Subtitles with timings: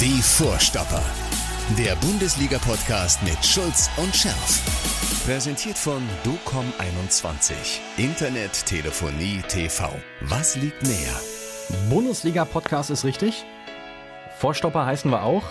[0.00, 1.02] Die Vorstopper.
[1.76, 5.24] Der Bundesliga-Podcast mit Schulz und Scherf.
[5.26, 7.54] Präsentiert von DOCOM21.
[7.96, 9.90] Internet, Telefonie, TV.
[10.20, 11.20] Was liegt näher?
[11.90, 13.44] Bundesliga-Podcast ist richtig.
[14.38, 15.42] Vorstopper heißen wir auch.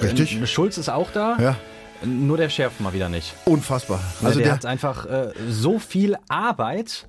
[0.00, 0.36] Richtig.
[0.36, 1.36] Ähm, Schulz ist auch da.
[1.38, 1.56] Ja.
[2.02, 3.34] Nur der Sheriff mal wieder nicht.
[3.44, 4.00] Unfassbar.
[4.20, 7.06] Also Also der, der, hat einfach äh, so viel Arbeit,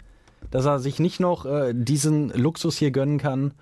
[0.50, 3.54] dass er sich nicht noch äh, diesen Luxus hier gönnen kann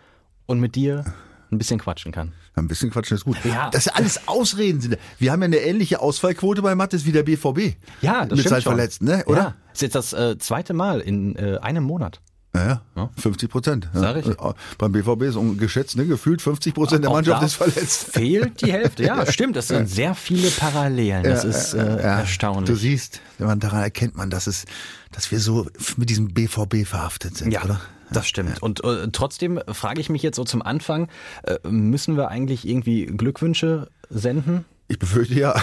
[0.47, 1.05] und mit dir
[1.51, 2.33] ein bisschen quatschen kann.
[2.55, 3.37] ein bisschen quatschen ist gut.
[3.43, 3.69] Ja.
[3.71, 4.97] Das ist alles Ausreden sind.
[5.17, 7.75] Wir haben ja eine ähnliche Ausfallquote bei Mattes wie der BVB.
[8.01, 8.73] Ja, das Mit stimmt schon.
[8.73, 9.23] Verletzten, ne?
[9.25, 9.37] Oder?
[9.37, 12.21] Ja, ist jetzt das äh, zweite Mal in äh, einem Monat.
[12.55, 13.09] Ja, ja.
[13.15, 13.89] 50 Prozent.
[13.93, 13.99] Ja.
[13.99, 14.27] Sag ich.
[14.27, 14.35] Äh,
[14.79, 16.07] Beim BVB ist geschätzt, ne?
[16.07, 18.05] Gefühlt 50 Prozent der Mannschaft ist verletzt.
[18.11, 19.03] Fehlt die Hälfte.
[19.03, 19.55] Ja, stimmt.
[19.55, 21.23] Das sind sehr viele Parallelen.
[21.23, 22.65] Das ist äh, Ja, erstaunlich.
[22.69, 24.65] Du siehst, wenn man daran erkennt man, dass es,
[25.11, 27.79] dass wir so mit diesem BVB verhaftet sind, Ja, oder?
[28.11, 28.61] Das stimmt.
[28.61, 31.07] Und äh, trotzdem frage ich mich jetzt so zum Anfang,
[31.43, 34.65] äh, müssen wir eigentlich irgendwie Glückwünsche senden?
[34.87, 35.55] Ich befürchte ja.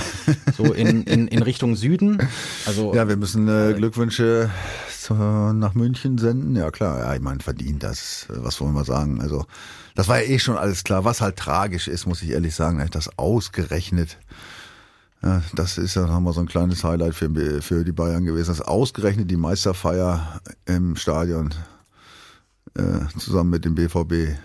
[0.57, 2.23] So in, in, in Richtung Süden?
[2.65, 4.51] Also Ja, wir müssen äh, Glückwünsche
[5.07, 6.55] zu, nach München senden.
[6.55, 8.29] Ja klar, ja, ich meine, verdient das.
[8.31, 9.21] Äh, Was wollen wir sagen?
[9.21, 9.45] Also,
[9.97, 11.05] das war ja eh schon alles klar.
[11.05, 14.19] Was halt tragisch ist, muss ich ehrlich sagen, das ausgerechnet.
[15.23, 18.49] Ja, das ist ja nochmal so ein kleines Highlight für, für die Bayern gewesen.
[18.49, 21.53] Das ausgerechnet die Meisterfeier im Stadion
[22.77, 24.37] äh, zusammen mit dem BVB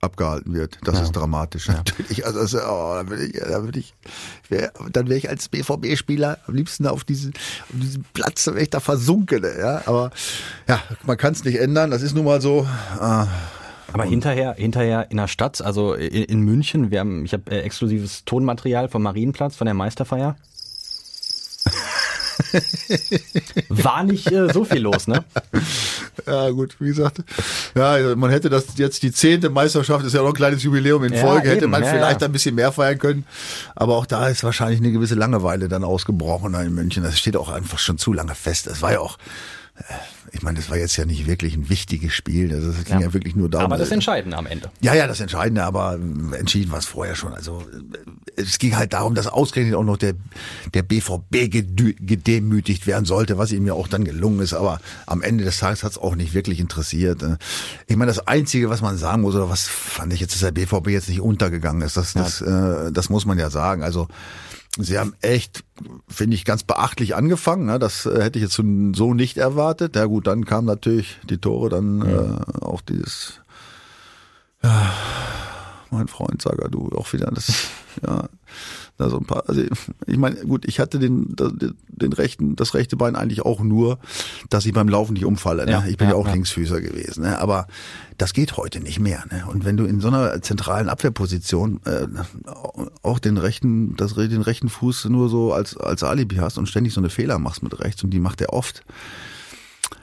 [0.00, 0.78] abgehalten wird.
[0.84, 1.68] Das ist dramatisch.
[1.68, 2.24] Natürlich.
[2.24, 3.94] Also, das, oh, da würde ich, da würde ich,
[4.48, 8.62] wär, dann wäre ich als BVB-Spieler am liebsten auf diesen, auf diesem Platz, da wäre
[8.62, 9.44] ich da versunken.
[9.58, 10.10] Ja, aber
[10.68, 11.90] ja, man kann es nicht ändern.
[11.90, 12.66] Das ist nun mal so.
[12.98, 13.26] Ah,
[13.92, 17.60] Aber hinterher, hinterher in der Stadt, also in, in München, wir haben, ich habe äh,
[17.60, 20.36] exklusives Tonmaterial vom Marienplatz von der Meisterfeier.
[23.68, 25.24] War nicht äh, so viel los, ne?
[26.26, 27.22] ja, gut, wie gesagt,
[27.74, 31.04] ja, also man hätte das jetzt die zehnte Meisterschaft, ist ja noch ein kleines Jubiläum
[31.04, 32.28] in Ja, Folge, hätte eben, man ja, vielleicht ja.
[32.28, 33.26] ein bisschen mehr feiern können.
[33.74, 37.02] Aber auch da ist wahrscheinlich eine gewisse Langeweile dann ausgebrochen in München.
[37.02, 38.66] Das steht auch einfach schon zu lange fest.
[38.66, 39.18] Das war ja auch,
[39.76, 39.82] äh,
[40.32, 42.52] ich meine, das war jetzt ja nicht wirklich ein wichtiges Spiel.
[42.52, 43.12] Also es ging ja.
[43.12, 43.66] wirklich nur darum.
[43.66, 44.70] Aber das äh, Entscheidende am Ende.
[44.80, 45.98] Ja, ja, das Entscheidende, aber
[46.32, 47.32] äh, entschieden war es vorher schon.
[47.34, 50.14] Also äh, es ging halt darum, dass ausgerechnet auch noch der,
[50.74, 54.54] der BVB gedemütigt werden sollte, was ihm ja auch dann gelungen ist.
[54.54, 57.24] Aber am Ende des Tages hat es auch nicht wirklich interessiert.
[57.86, 60.52] Ich meine, das Einzige, was man sagen muss, oder was fand ich jetzt, dass der
[60.52, 63.82] BVB jetzt nicht untergegangen ist, das, das, äh, das muss man ja sagen.
[63.82, 64.08] Also
[64.78, 65.64] Sie haben echt,
[66.08, 67.66] finde ich, ganz beachtlich angefangen.
[67.66, 67.78] Ne?
[67.78, 69.96] Das äh, hätte ich jetzt so nicht erwartet.
[69.96, 73.40] Ja gut, dann kamen natürlich die Tore, dann äh, auch dieses
[75.90, 77.68] mein Freund Sagadu auch wieder das
[78.04, 78.28] ja
[78.96, 79.62] da so ein paar also
[80.06, 81.34] ich meine gut ich hatte den
[81.88, 83.98] den rechten das rechte Bein eigentlich auch nur
[84.48, 85.72] dass ich beim Laufen nicht umfalle ne?
[85.72, 86.32] Ja, ich bin ja, ja, auch ja.
[86.32, 87.38] Linksfüßer gewesen ne?
[87.38, 87.66] aber
[88.18, 89.44] das geht heute nicht mehr ne?
[89.46, 92.06] und wenn du in so einer zentralen Abwehrposition äh,
[93.02, 96.94] auch den rechten das den rechten Fuß nur so als als Alibi hast und ständig
[96.94, 98.82] so eine Fehler machst mit rechts und die macht er oft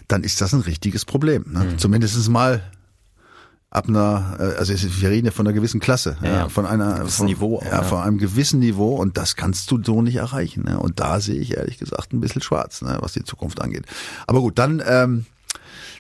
[0.08, 1.64] dann ist das ein richtiges Problem ne?
[1.64, 1.78] Mhm.
[1.78, 2.62] zumindest mal
[3.74, 6.50] ab einer, äh, also wir reden ja von einer gewissen Klasse, Ja, ja, ja.
[6.50, 7.84] von einer, Gewissen von, Niveau auch, ja, ja.
[7.84, 10.64] von einem gewissen Niveau und das kannst du so nicht erreichen.
[10.64, 10.80] Ne?
[10.80, 13.86] Und da sehe ich ehrlich gesagt ein bisschen schwarz, ne, was die Zukunft angeht.
[14.28, 15.26] Aber gut, dann ähm,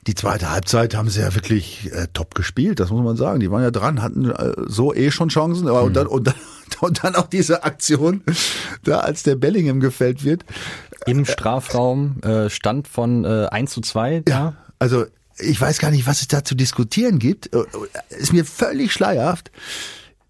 [0.05, 3.39] die zweite Halbzeit haben sie ja wirklich äh, top gespielt, das muss man sagen.
[3.39, 5.87] Die waren ja dran, hatten äh, so eh schon Chancen, aber Mhm.
[5.87, 6.35] und, dann, und, dann,
[6.81, 8.21] und dann auch diese Aktion,
[8.83, 10.43] da als der Bellingham gefällt wird.
[11.05, 14.55] Im Strafraum äh, Stand von äh, 1 zu 2 da.
[14.79, 15.05] Also
[15.39, 17.53] ich weiß gar nicht, was es da zu diskutieren gibt.
[17.53, 17.63] Äh,
[18.09, 19.51] Ist mir völlig schleierhaft.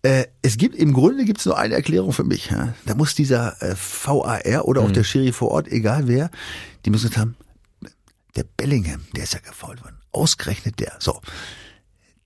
[0.01, 2.49] Äh, Es gibt im Grunde gibt es nur eine Erklärung für mich.
[2.85, 6.29] Da muss dieser äh, VAR oder auch der Schiri vor Ort, egal wer,
[6.85, 7.35] die müssen gesagt haben,
[8.35, 9.97] der Bellingham, der ist ja gefault worden.
[10.11, 10.93] Ausgerechnet der.
[10.99, 11.21] So.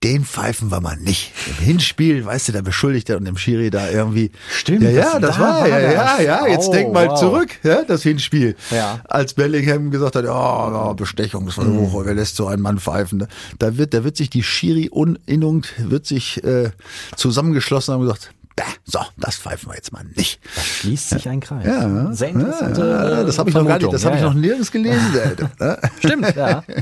[0.03, 1.31] Den pfeifen wir mal nicht.
[1.47, 4.31] Im Hinspiel, weißt du, da beschuldigt er und dem Schiri da irgendwie.
[4.51, 6.47] Stimmt, Ja, ja, das- das, da war, war ja, ja, ja.
[6.47, 7.19] Jetzt Oh, denk mal wow.
[7.19, 8.55] zurück, ja, das Hinspiel.
[8.69, 8.99] Ja.
[9.05, 10.29] Als Bellingham gesagt hat, ja,
[10.71, 11.77] ja Bestechung, das war Mhm.
[11.91, 13.17] hoch, wer lässt so einen Mann pfeifen.
[13.17, 13.27] ne?
[13.57, 16.69] Da wird, da wird sich die Schiri-Uninnung, wird sich äh,
[17.15, 20.39] zusammengeschlossen und haben gesagt, bäh, so, das pfeifen wir jetzt mal nicht.
[20.81, 21.65] Schließt sich ein Kreis.
[21.65, 23.91] Ja, Sehr interessante ja, das habe ich noch gar nicht, Vermutung.
[23.93, 25.11] das habe Ja, ich noch nirgends gelesen.
[25.59, 25.79] Ne?
[26.00, 26.63] Stimmt, ja.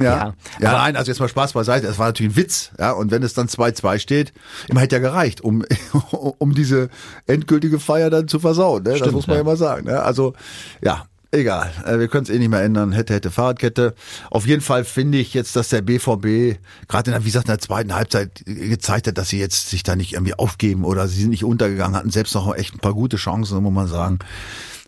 [0.00, 1.86] Ja, Ja, ja, nein, also jetzt mal Spaß beiseite.
[1.86, 2.92] Es war natürlich ein Witz, ja.
[2.92, 4.32] Und wenn es dann 2-2 steht,
[4.68, 5.64] immer hätte ja gereicht, um,
[6.38, 6.90] um diese
[7.26, 8.82] endgültige Feier dann zu versauen.
[8.82, 8.90] Ne?
[8.90, 9.40] das Stimmt, muss man ja.
[9.40, 9.86] ja mal sagen.
[9.86, 10.02] Ne?
[10.02, 10.34] Also,
[10.82, 11.70] ja, egal.
[11.84, 12.92] Äh, Wir können es eh nicht mehr ändern.
[12.92, 13.94] Hätte, hätte Fahrradkette.
[14.30, 16.58] Auf jeden Fall finde ich jetzt, dass der BVB
[16.88, 19.82] gerade in der, wie gesagt, in der zweiten Halbzeit gezeigt hat, dass sie jetzt sich
[19.82, 22.94] da nicht irgendwie aufgeben oder sie sind nicht untergegangen, hatten selbst noch echt ein paar
[22.94, 24.18] gute Chancen, muss man sagen.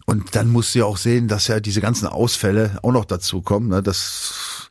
[0.07, 3.43] Und dann musst du ja auch sehen, dass ja diese ganzen Ausfälle auch noch dazu
[3.43, 3.69] kommen.
[3.69, 3.83] Ne?
[3.83, 4.71] Das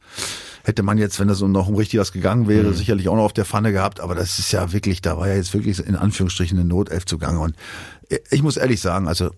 [0.64, 2.74] hätte man jetzt, wenn das noch um richtig was gegangen wäre, mhm.
[2.74, 4.00] sicherlich auch noch auf der Pfanne gehabt.
[4.00, 7.40] Aber das ist ja wirklich, da war ja jetzt wirklich in Anführungsstrichen eine Notelf zugange.
[7.40, 7.56] Und
[8.30, 9.32] ich muss ehrlich sagen, also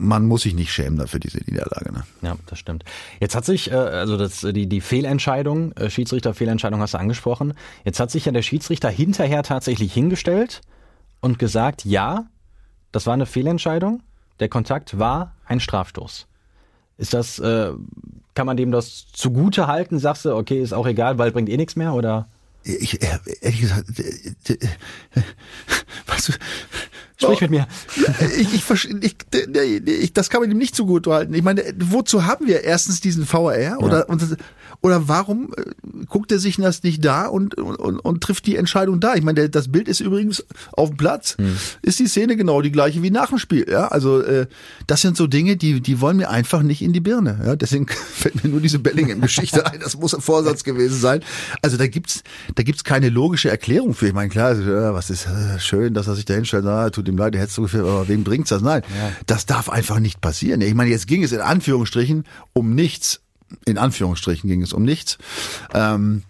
[0.00, 1.92] man muss sich nicht schämen dafür diese Niederlage.
[1.92, 2.04] Ne?
[2.22, 2.84] Ja, das stimmt.
[3.20, 7.54] Jetzt hat sich, äh, also das, die, die Fehlentscheidung, äh, Schiedsrichter-Fehlentscheidung hast du angesprochen.
[7.84, 10.62] Jetzt hat sich ja der Schiedsrichter hinterher tatsächlich hingestellt
[11.20, 12.24] und gesagt, ja,
[12.92, 14.02] das war eine Fehlentscheidung.
[14.40, 16.26] Der Kontakt war ein Strafstoß.
[17.00, 17.72] Ist das, äh,
[18.34, 19.98] kann man dem das zugute halten?
[19.98, 22.28] Sagst du, okay, ist auch egal, weil bringt eh nichts mehr oder?
[22.62, 23.88] Ich, ehrlich gesagt,
[26.06, 26.32] weißt du,
[27.20, 27.66] Sprich mit mir.
[28.38, 28.64] Ich, ich,
[29.02, 29.16] ich,
[29.86, 31.34] ich, das kann man ihm nicht zugute halten.
[31.34, 33.78] Ich meine, wozu haben wir erstens diesen VR?
[33.80, 34.36] Oder, ja.
[34.80, 39.00] oder warum äh, guckt er sich das nicht da und, und, und trifft die Entscheidung
[39.00, 39.14] da?
[39.14, 41.56] Ich meine, das Bild ist übrigens auf dem Platz, hm.
[41.82, 43.66] ist die Szene genau die gleiche wie nach dem Spiel.
[43.70, 44.46] Ja, also äh,
[44.86, 47.40] das sind so Dinge, die die wollen mir einfach nicht in die Birne.
[47.44, 49.80] Ja, deswegen fällt mir nur diese Bellingham-Geschichte ein.
[49.80, 51.22] Das muss ein Vorsatz gewesen sein.
[51.62, 52.22] Also da gibt's
[52.54, 54.06] da gibt's keine logische Erklärung für.
[54.06, 56.64] Ich meine, klar, ja, was ist äh, schön, dass er sich da hinstellt.
[56.64, 58.62] Na, tut ihm leid, hätte so ungefähr, aber wem bringt's das?
[58.62, 59.12] Nein, ja.
[59.26, 60.60] das darf einfach nicht passieren.
[60.60, 63.20] Ich meine, jetzt ging es in Anführungsstrichen um nichts
[63.64, 65.18] in Anführungsstrichen ging es um nichts.
[65.74, 66.22] Ähm,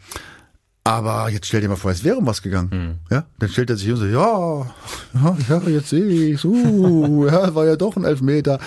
[0.83, 2.71] aber jetzt stell dir mal vor, es wäre um was gegangen.
[2.73, 3.15] Mhm.
[3.15, 7.55] Ja, dann stellt er sich hin und sagt, ja, ja, jetzt sehe ich uh, ja,
[7.55, 8.59] war ja doch ein Elfmeter.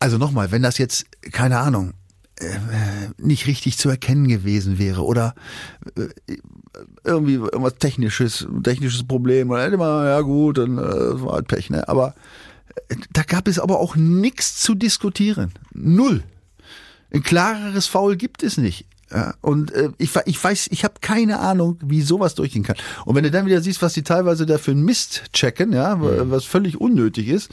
[0.00, 1.94] Also nochmal, wenn das jetzt, keine Ahnung,
[3.18, 5.34] nicht richtig zu erkennen gewesen wäre oder
[5.96, 6.36] äh,
[7.04, 11.88] irgendwie irgendwas technisches, technisches Problem, oder man, ja gut, dann äh, war halt Pech, ne?
[11.88, 12.14] Aber
[12.88, 15.52] äh, da gab es aber auch nichts zu diskutieren.
[15.72, 16.22] Null.
[17.12, 18.86] Ein klareres Foul gibt es nicht.
[19.40, 22.76] Und äh, ich, ich weiß, ich habe keine Ahnung, wie sowas durchgehen kann.
[23.06, 25.96] Und wenn du dann wieder siehst, was die teilweise da für einen Mist checken, ja,
[25.96, 26.30] mhm.
[26.30, 27.50] was völlig unnötig ist.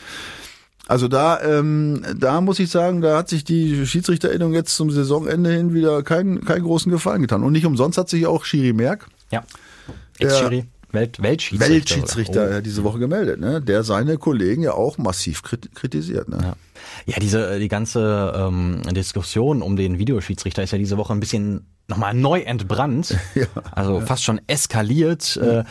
[0.87, 5.51] Also da, ähm, da muss ich sagen, da hat sich die Schiedsrichterinnung jetzt zum Saisonende
[5.51, 7.43] hin wieder keinen keinen großen Gefallen getan.
[7.43, 9.43] Und nicht umsonst hat sich auch Schiri Merck, ja,
[10.19, 12.61] Ex-Schiri, Welt, Weltschiedsrichter, Weltschiedsrichter oh.
[12.61, 13.61] diese Woche gemeldet, ne?
[13.61, 16.37] Der seine Kollegen ja auch massiv kritisiert, ne?
[16.41, 16.55] Ja.
[17.05, 21.19] Ja, diese äh, die ganze ähm, Diskussion um den Videoschiedsrichter ist ja diese Woche ein
[21.19, 23.15] bisschen nochmal neu entbrannt.
[23.35, 24.05] Ja, also ja.
[24.05, 25.35] fast schon eskaliert.
[25.35, 25.59] Ja.
[25.61, 25.63] Äh,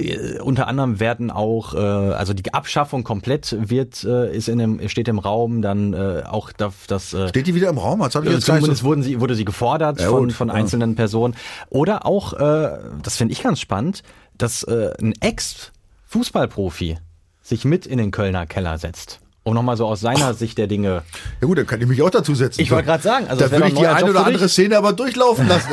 [0.00, 4.88] äh, unter anderem werden auch, äh, also die Abschaffung komplett wird, äh, ist in dem,
[4.88, 8.00] steht im Raum, dann äh, auch das, das äh, Steht die wieder im Raum?
[8.00, 10.96] Das habe ich jetzt zumindest so wurden sie, wurde sie gefordert ja, von, von einzelnen
[10.96, 11.34] Personen.
[11.70, 14.02] Oder auch, äh, das finde ich ganz spannend,
[14.36, 16.98] dass äh, ein Ex-Fußballprofi
[17.42, 21.04] sich mit in den Kölner Keller setzt um nochmal so aus seiner Sicht der Dinge.
[21.40, 22.60] Ja gut, dann kann ich mich auch dazu setzen.
[22.60, 25.46] Ich wollte gerade sagen, also da würde ich die eine oder andere Szene aber durchlaufen
[25.46, 25.70] lassen.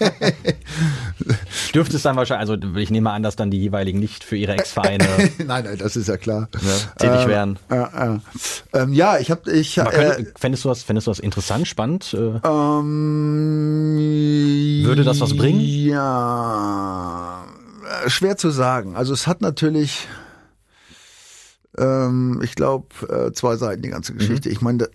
[1.74, 4.52] Dürfte es dann wahrscheinlich, also ich nehme an, dass dann die jeweiligen nicht für ihre
[4.52, 5.04] Ex-Vereine
[5.38, 6.48] nein, nein, das ist ja klar.
[6.54, 6.60] Ja,
[6.98, 7.58] tätig äh, werden.
[7.70, 8.18] Äh, äh,
[8.72, 12.14] ähm, ja, ich habe ich äh, fändest du das fändest du das interessant, spannend?
[12.14, 13.96] Äh, ähm,
[14.84, 15.60] würde das was bringen?
[15.60, 17.44] Ja,
[18.04, 18.96] äh, schwer zu sagen.
[18.96, 20.06] Also es hat natürlich
[21.76, 24.48] ähm, ich glaube, äh, zwei Seiten die ganze Geschichte.
[24.48, 24.54] Mhm.
[24.54, 24.90] Ich meine, der,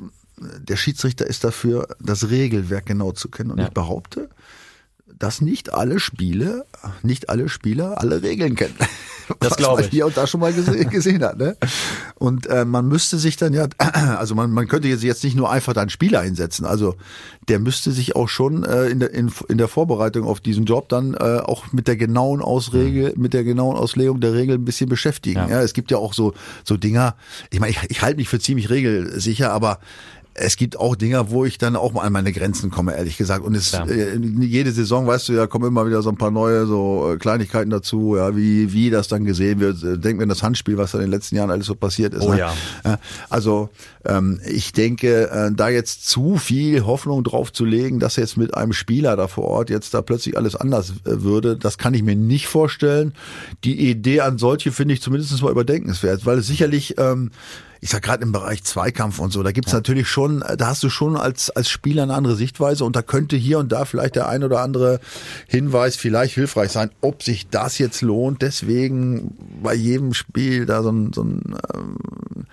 [0.60, 3.52] der Schiedsrichter ist dafür, das Regelwerk genau zu kennen.
[3.52, 3.66] Und ja.
[3.66, 4.30] ich behaupte,
[5.20, 6.66] dass nicht alle Spiele,
[7.04, 8.76] nicht alle Spieler alle Regeln kennen.
[9.40, 9.90] Das glaube ich.
[9.90, 11.38] hier und da schon mal gesehen, gesehen hat.
[11.38, 11.58] Ne?
[12.16, 15.74] Und äh, man müsste sich dann ja, also man, man könnte jetzt nicht nur einfach
[15.74, 16.66] da einen Spieler einsetzen.
[16.66, 16.96] Also
[17.50, 20.88] der müsste sich auch schon äh, in, der, in, in der Vorbereitung auf diesen Job
[20.88, 23.22] dann äh, auch mit der genauen Ausregel, mhm.
[23.22, 25.40] mit der genauen Auslegung der Regeln ein bisschen beschäftigen.
[25.40, 25.50] Ja.
[25.50, 26.34] ja es gibt ja auch so
[26.64, 27.16] so Dinger.
[27.50, 29.80] Ich meine, ich, ich halte mich für ziemlich regelsicher, aber
[30.40, 33.44] es gibt auch Dinger, wo ich dann auch mal an meine Grenzen komme, ehrlich gesagt.
[33.44, 33.86] Und es ja.
[33.86, 37.18] äh, jede Saison, weißt du, ja, kommen immer wieder so ein paar neue so äh,
[37.18, 39.84] Kleinigkeiten dazu, ja, wie wie das dann gesehen wird.
[39.84, 42.14] Äh, denk mir an das Handspiel, was da in den letzten Jahren alles so passiert
[42.14, 42.24] ist.
[42.24, 42.40] Oh ne?
[42.40, 42.54] ja.
[43.30, 43.70] Also
[44.06, 48.56] ähm, ich denke, äh, da jetzt zu viel Hoffnung drauf zu legen, dass jetzt mit
[48.56, 52.16] einem Spieler da vor Ort jetzt da plötzlich alles anders würde, das kann ich mir
[52.16, 53.14] nicht vorstellen.
[53.66, 57.32] Die Idee an solche finde ich zumindest mal überdenkenswert, weil es sicherlich ähm,
[57.82, 59.78] ich sag gerade im Bereich Zweikampf und so, da gibt's ja.
[59.78, 63.36] natürlich schon, da hast du schon als, als Spieler eine andere Sichtweise und da könnte
[63.36, 65.00] hier und da vielleicht der ein oder andere
[65.48, 70.92] Hinweis vielleicht hilfreich sein, ob sich das jetzt lohnt, deswegen bei jedem Spiel da so
[70.92, 72.46] ein, so ein ähm,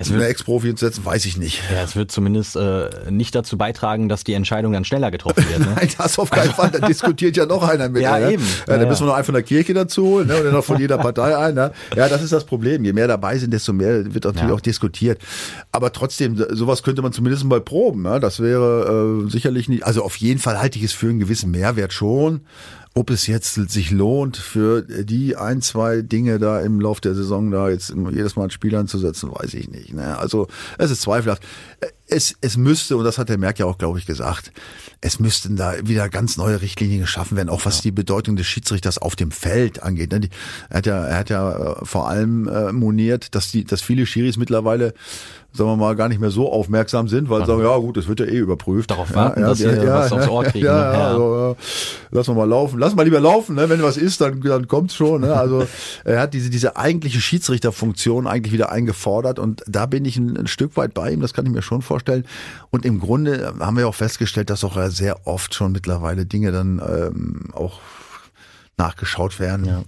[0.00, 1.60] es wird, eine Ex-Profi zu setzen, weiß ich nicht.
[1.72, 5.58] Ja, es wird zumindest äh, nicht dazu beitragen, dass die Entscheidung dann schneller getroffen wird.
[5.58, 5.72] Ne?
[5.76, 6.70] Nein, das auf keinen Fall.
[6.70, 7.98] Da diskutiert ja noch einer mit.
[8.08, 8.30] Ja, ja.
[8.30, 8.44] eben.
[8.68, 10.40] Ja, ja, da müssen wir noch einen von der Kirche dazu holen ne?
[10.40, 11.54] oder noch von jeder Partei ein.
[11.54, 11.72] Ne?
[11.96, 12.84] Ja, das ist das Problem.
[12.84, 15.20] Je mehr dabei sind, desto mehr wird natürlich auch diskutiert.
[15.72, 18.02] Aber trotzdem, sowas könnte man zumindest mal proben.
[18.02, 18.20] Ne?
[18.20, 21.50] Das wäre äh, sicherlich nicht, also auf jeden Fall halte ich es für einen gewissen
[21.50, 22.42] Mehrwert schon.
[22.94, 27.50] Ob es jetzt sich lohnt, für die ein, zwei Dinge da im Lauf der Saison
[27.50, 29.92] da jetzt jedes Mal einen Spieler anzusetzen, weiß ich nicht.
[29.92, 30.18] Ne?
[30.18, 31.42] Also es ist zweifelhaft.
[32.08, 34.52] Es, es müsste, und das hat der Merck ja auch, glaube ich, gesagt,
[35.00, 37.82] es müssten da wieder ganz neue Richtlinien geschaffen werden, auch was ja.
[37.82, 40.12] die Bedeutung des Schiedsrichters auf dem Feld angeht.
[40.12, 40.28] Ne?
[40.70, 44.06] Er hat ja, er hat ja äh, vor allem äh, moniert, dass die, dass viele
[44.06, 44.94] Schiris mittlerweile
[45.52, 48.06] sagen wir mal, gar nicht mehr so aufmerksam sind, weil sie sagen, ja gut, das
[48.06, 48.90] wird ja eh überprüft.
[48.90, 50.66] Darauf warten, ja, dass ja, sie ja, was aufs Ohr kriegen.
[50.66, 50.98] Ja, ne?
[50.98, 51.64] ja, also, ja.
[52.10, 52.78] lass mal laufen.
[52.78, 53.68] Lass mal lieber laufen, ne?
[53.68, 55.22] wenn was ist, dann, dann kommt's schon.
[55.22, 55.34] Ne?
[55.34, 55.66] Also
[56.04, 60.46] er hat diese, diese eigentliche Schiedsrichterfunktion eigentlich wieder eingefordert und da bin ich ein, ein
[60.46, 61.97] Stück weit bei ihm, das kann ich mir schon vorstellen.
[62.70, 66.80] Und im Grunde haben wir auch festgestellt, dass auch sehr oft schon mittlerweile Dinge dann
[66.80, 67.80] ähm, auch
[68.76, 69.64] nachgeschaut werden.
[69.64, 69.84] Ja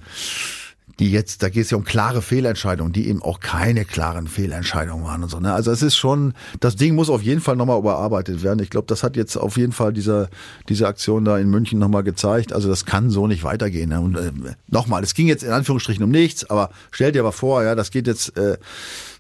[1.01, 5.05] die jetzt, da geht es ja um klare Fehlentscheidungen, die eben auch keine klaren Fehlentscheidungen
[5.05, 5.41] waren und so.
[5.41, 5.53] Ne?
[5.53, 8.61] Also es ist schon, das Ding muss auf jeden Fall nochmal überarbeitet werden.
[8.63, 10.29] Ich glaube, das hat jetzt auf jeden Fall dieser,
[10.69, 12.53] diese Aktion da in München nochmal gezeigt.
[12.53, 13.89] Also das kann so nicht weitergehen.
[13.89, 14.01] Ne?
[14.01, 14.31] Und äh,
[14.69, 17.91] nochmal, es ging jetzt in Anführungsstrichen um nichts, aber stell dir aber vor, ja, das
[17.91, 18.59] geht jetzt äh,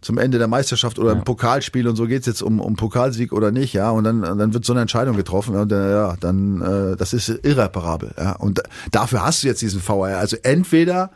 [0.01, 1.19] zum Ende der Meisterschaft oder ja.
[1.19, 4.55] im Pokalspiel und so geht's jetzt um, um Pokalsieg oder nicht, ja, und dann, dann
[4.55, 8.33] wird so eine Entscheidung getroffen und äh, ja, dann äh, das ist irreparabel, ja.
[8.37, 10.19] Und dafür hast du jetzt diesen VR.
[10.19, 11.11] Also entweder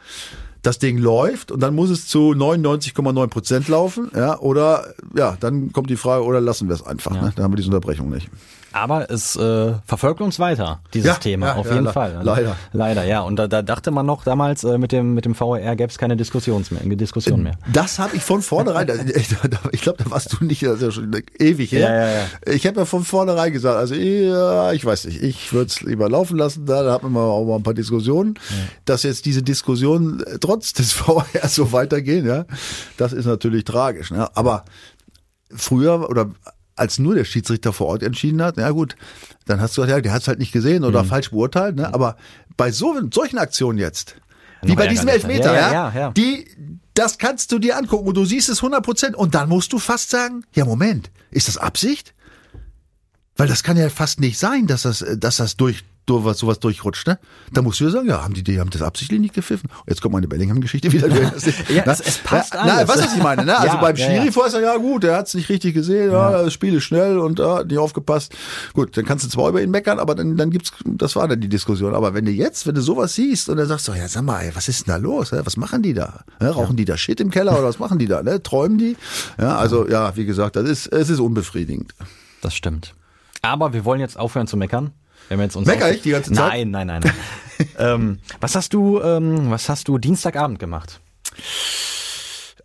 [0.62, 5.72] das Ding läuft und dann muss es zu 99,9 Prozent laufen, ja, oder ja, dann
[5.72, 7.22] kommt die Frage, oder lassen wir es einfach, ja.
[7.22, 7.32] ne?
[7.34, 8.28] dann haben wir diese Unterbrechung nicht.
[8.75, 12.19] Aber es äh, verfolgt uns weiter, dieses ja, Thema, ja, auf jeden Fall.
[12.25, 12.57] Leider.
[12.73, 13.21] Leider, ja.
[13.21, 15.97] Und da, da dachte man noch damals, äh, mit dem, mit dem VR gäbe es
[15.97, 17.54] keine Diskussions mehr, Diskussion mehr.
[17.73, 21.14] Das habe ich von vornherein, ich glaube, da warst du nicht, das ist ja schon
[21.38, 21.81] ewig her.
[21.81, 22.52] Ja, ja, ja.
[22.52, 26.11] Ich habe ja von vornherein gesagt, also ja, ich weiß nicht, ich würde es lieber
[26.11, 28.35] laufen lassen, da, da hatten wir auch mal ein paar Diskussionen.
[28.50, 28.57] Ja.
[28.87, 32.45] Dass jetzt diese Diskussionen äh, trotz des VR so weitergehen, ja,
[32.97, 34.11] das ist natürlich tragisch.
[34.11, 34.28] Ne?
[34.37, 34.64] Aber
[35.54, 36.31] früher oder
[36.76, 38.97] als nur der Schiedsrichter vor Ort entschieden hat, na gut,
[39.47, 41.09] dann hast du gesagt, ja, der hat es halt nicht gesehen oder mhm.
[41.09, 41.76] falsch beurteilt.
[41.76, 41.93] Ne?
[41.93, 42.16] Aber
[42.57, 44.16] bei so, solchen Aktionen jetzt,
[44.62, 46.47] wie bei diesem Elfmeter, ja, ja, ja, die,
[46.95, 49.78] das kannst du dir angucken und du siehst es 100 Prozent und dann musst du
[49.78, 52.14] fast sagen, ja Moment, ist das Absicht?
[53.37, 57.06] Weil das kann ja fast nicht sein, dass das, dass das durch sowas, sowas durchrutscht,
[57.06, 57.18] ne?
[57.52, 59.70] Da musst du ja sagen, ja, haben die, die haben das absichtlich nicht gepfiffen.
[59.87, 61.08] Jetzt kommt meine Bellingham-Geschichte wieder.
[61.70, 62.75] ja, es, es, passt ja, alles.
[62.75, 63.54] Na, du, was ich meine, ne?
[63.64, 65.75] Also ja, beim Schiri ja, vorher ist er, ja gut, der hat es nicht richtig
[65.75, 68.34] gesehen, ja, das Spiel ist schnell und ja, nicht aufgepasst.
[68.75, 71.40] Gut, dann kannst du zwar über ihn meckern, aber dann, dann gibt's, das war dann
[71.40, 71.94] die Diskussion.
[71.94, 74.42] Aber wenn du jetzt, wenn du sowas siehst und dann sagst du, ja, sag mal,
[74.42, 75.32] ey, was ist denn da los?
[75.32, 76.25] Was machen die da?
[76.40, 78.23] Rauchen die da Shit im Keller oder was machen die da?
[78.23, 78.42] Ne?
[78.42, 78.96] Träumen die?
[79.38, 81.94] Ja, also, ja, wie gesagt, das ist, es ist unbefriedigend.
[82.40, 82.94] Das stimmt.
[83.42, 84.92] Aber wir wollen jetzt aufhören zu meckern.
[85.28, 86.49] Wir haben jetzt uns Mecker ich die ganze Zeit?
[86.50, 87.00] Nein, nein, nein.
[87.02, 87.69] nein.
[87.78, 91.00] ähm, was hast du, ähm, was hast du Dienstagabend gemacht?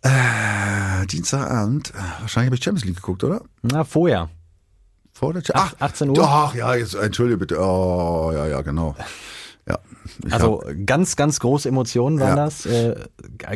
[0.02, 3.42] Äh, Dienstagabend, wahrscheinlich habe ich Champions League geguckt, oder?
[3.62, 4.30] Na, vorher.
[5.12, 6.24] Vor der Ach, 18 Uhr?
[6.26, 7.58] Ach, ja, jetzt, entschuldige bitte.
[7.60, 8.96] Oh, ja, ja, genau.
[9.70, 9.78] Ja.
[10.30, 12.44] Also hab, ganz, ganz große Emotionen waren ja.
[12.44, 12.66] das.
[12.66, 12.96] Äh,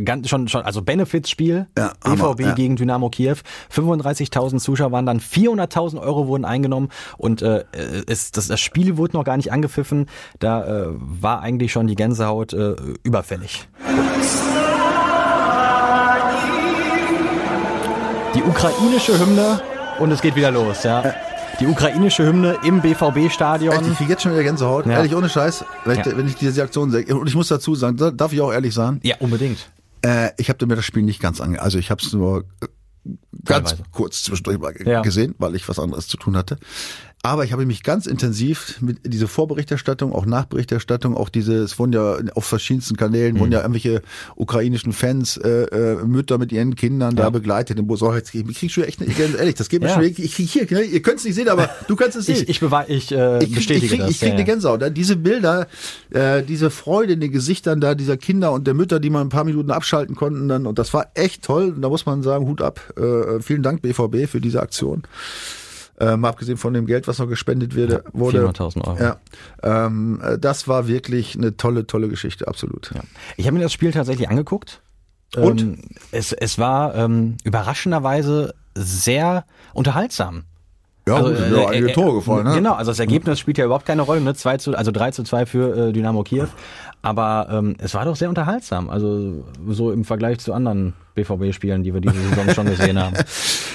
[0.04, 2.54] ganz, schon, schon, also Benefits-Spiel, ja, BVB ja.
[2.54, 3.36] gegen Dynamo Kiew.
[3.74, 7.64] 35.000 Zuschauer waren dann, 400.000 Euro wurden eingenommen und äh,
[8.06, 10.06] es, das, das Spiel wurde noch gar nicht angepfiffen.
[10.38, 13.68] Da äh, war eigentlich schon die Gänsehaut äh, überfällig.
[18.34, 19.60] Die ukrainische Hymne
[19.98, 21.02] und es geht wieder los, ja
[21.60, 23.90] die ukrainische Hymne im BVB-Stadion.
[23.90, 24.86] Ich kriege jetzt schon wieder Gänsehaut.
[24.86, 24.92] Ja.
[24.92, 25.64] Ehrlich, ohne Scheiß.
[25.84, 26.06] Wenn, ja.
[26.06, 27.04] ich, wenn ich diese Aktion sehe.
[27.14, 29.00] Und ich muss dazu sagen, darf ich auch ehrlich sagen?
[29.02, 29.58] Ja, unbedingt.
[30.02, 31.60] Äh, ich habe mir das Spiel nicht ganz ange...
[31.60, 32.44] Also ich habe es nur
[33.44, 33.82] ganz Teilweise.
[33.90, 35.02] kurz zwischendurch mal ja.
[35.02, 36.58] gesehen, weil ich was anderes zu tun hatte.
[37.24, 41.94] Aber ich habe mich ganz intensiv mit dieser Vorberichterstattung, auch Nachberichterstattung, auch diese, es wurden
[41.94, 43.40] ja auf verschiedensten Kanälen, mhm.
[43.40, 44.02] wurden ja irgendwelche
[44.36, 47.22] ukrainischen Fans, äh, äh, Mütter mit ihren Kindern ja.
[47.22, 48.02] da begleitet im Bus.
[48.02, 49.94] Oh, jetzt krieg ich schon echt, ehrlich, das geht mir ja.
[49.94, 52.42] schon, ich, ich hier, ne, ihr könnt es nicht sehen, aber du kannst es sehen.
[52.42, 54.10] Ich, ich, beweise, ich, äh, ich, bestätige ich krieg, das.
[54.10, 54.82] Ich krieg ja, eine Gänsehaut.
[54.82, 54.90] Ja.
[54.90, 55.66] Diese Bilder,
[56.10, 59.30] äh, diese Freude in den Gesichtern da dieser Kinder und der Mütter, die man ein
[59.30, 61.72] paar Minuten abschalten konnten dann, und das war echt toll.
[61.74, 62.80] Und da muss man sagen, Hut ab.
[62.98, 65.04] Äh, vielen Dank BVB für diese Aktion.
[66.00, 68.02] Äh, mal abgesehen von dem Geld, was noch gespendet wurde.
[68.12, 68.98] Wurde 400.000 Euro.
[69.00, 69.16] Ja,
[69.62, 72.90] ähm, äh, das war wirklich eine tolle, tolle Geschichte, absolut.
[72.94, 73.02] Ja.
[73.36, 74.82] Ich habe mir das Spiel tatsächlich angeguckt.
[75.36, 75.60] Und?
[75.60, 75.78] Ähm,
[76.10, 80.44] es, es war ähm, überraschenderweise sehr unterhaltsam.
[81.06, 82.54] Ja, also, gut, sind ja äh, einige äh, Tore gefallen, ne?
[82.54, 84.34] Genau, also das Ergebnis spielt ja überhaupt keine Rolle, ne?
[84.34, 86.46] 2 zu, also 3 zu 2 für äh, Dynamo Kiew.
[87.02, 91.92] Aber ähm, es war doch sehr unterhaltsam, also so im Vergleich zu anderen BVB-Spielen, die
[91.92, 93.16] wir diese Saison schon gesehen haben.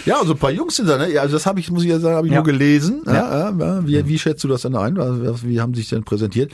[0.06, 1.20] Ja, also ein paar Jungs sind da, ne?
[1.20, 2.40] Also das habe ich, muss ich ja sagen, habe ich ja.
[2.40, 3.02] nur gelesen.
[3.06, 3.14] Ja.
[3.14, 3.86] Ja, ja.
[3.86, 4.96] Wie, wie schätzt du das denn ein?
[4.96, 6.54] Wie haben sie sich denn präsentiert?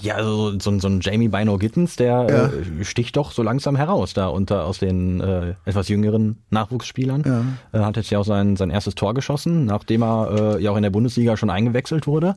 [0.00, 2.46] Ja, also so, so ein Jamie Bino Gittens, der ja.
[2.46, 7.22] äh, sticht doch so langsam heraus da unter aus den äh, etwas jüngeren Nachwuchsspielern.
[7.72, 7.80] Ja.
[7.80, 10.76] Äh, hat jetzt ja auch sein, sein erstes Tor geschossen, nachdem er äh, ja auch
[10.76, 12.36] in der Bundesliga schon eingewechselt wurde.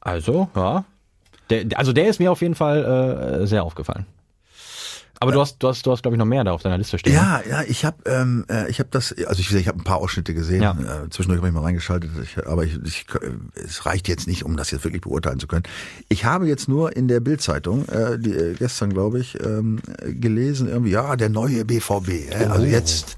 [0.00, 0.84] Also, ja.
[1.50, 4.06] Der, also der ist mir auf jeden Fall äh, sehr aufgefallen.
[5.20, 6.98] Aber du hast, du hast, du hast, glaube ich, noch mehr da auf deiner Liste
[6.98, 7.14] stehen.
[7.14, 9.98] Ja, ja, ich habe, ähm, äh, ich habe das, also ich, ich habe ein paar
[9.98, 10.62] Ausschnitte gesehen.
[10.62, 10.72] Ja.
[10.72, 14.44] Äh, zwischendurch habe ich mal reingeschaltet, ich, aber ich, ich, äh, es reicht jetzt nicht,
[14.44, 15.64] um das jetzt wirklich beurteilen zu können.
[16.08, 20.68] Ich habe jetzt nur in der Bildzeitung äh, die, äh, gestern, glaube ich, ähm, gelesen
[20.68, 22.30] irgendwie, ja, der neue BVB.
[22.30, 22.70] Äh, also Oh.
[22.70, 23.16] jetzt,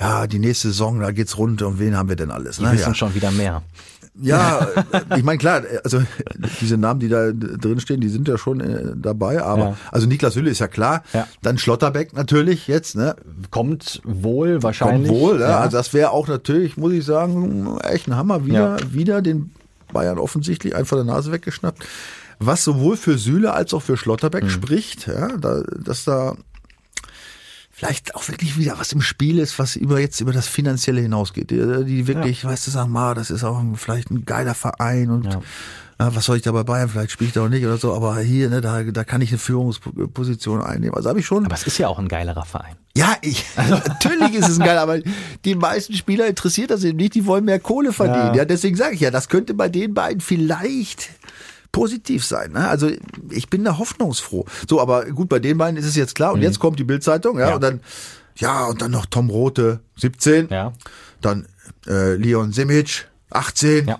[0.00, 2.56] ja, die nächste Saison, da geht's runter und wen haben wir denn alles?
[2.56, 2.72] Die ne?
[2.72, 2.94] wissen ja.
[2.94, 3.62] schon wieder mehr.
[4.22, 6.02] Ja, äh, ich meine klar, also
[6.60, 9.76] diese Namen, die da drin stehen, die sind ja schon äh, dabei, aber Ja.
[9.92, 11.26] also Niklas Hülle ist ja klar, Ja.
[11.42, 13.14] dann Schlotterbeck natürlich jetzt, ne?
[13.50, 15.10] Kommt wohl Kommt wahrscheinlich.
[15.10, 15.58] wohl, ja.
[15.60, 18.46] Also das wäre auch natürlich, muss ich sagen, echt ein Hammer.
[18.46, 19.50] Wieder, wieder den
[19.92, 21.84] Bayern offensichtlich einfach der Nase weggeschnappt.
[22.38, 24.50] Was sowohl für Süle als auch für Schlotterbeck Mhm.
[24.50, 26.36] spricht, ja, da, dass da
[27.76, 31.50] vielleicht auch wirklich wieder was im Spiel ist, was über jetzt über das Finanzielle hinausgeht.
[31.50, 35.40] Die, wirklich, weißt du, sagen, ma, das ist auch vielleicht ein geiler Verein und Ja.
[36.00, 36.88] ja, was soll ich da bei Bayern?
[36.88, 39.28] Vielleicht spiele ich da auch nicht oder so, aber hier, ne, da, da kann ich
[39.28, 40.94] eine Führungsposition einnehmen.
[40.94, 41.44] Also habe ich schon.
[41.44, 42.76] Aber es ist ja auch ein geilerer Verein.
[42.96, 45.00] Ja, ich, natürlich ist es ein geil, aber
[45.44, 48.28] die meisten Spieler interessiert das eben nicht, die wollen mehr Kohle verdienen.
[48.34, 48.44] Ja, Ja.
[48.46, 51.10] deswegen sage ich ja, das könnte bei den beiden vielleicht
[51.72, 52.52] positiv sein.
[52.52, 52.68] Ne?
[52.68, 52.90] Also
[53.30, 54.44] ich bin da hoffnungsfroh.
[54.68, 56.32] So, aber gut, bei den beiden ist es jetzt klar.
[56.32, 57.48] Und jetzt kommt die Bildzeitung, ja, Mhm.
[57.50, 57.54] Ja.
[57.56, 57.80] und dann,
[58.36, 60.48] ja, und dann noch Tom Rote, 17.
[60.50, 60.72] Ja.
[61.20, 61.46] Dann
[61.86, 63.88] äh, Leon Simic, 18.
[63.88, 63.98] Ja.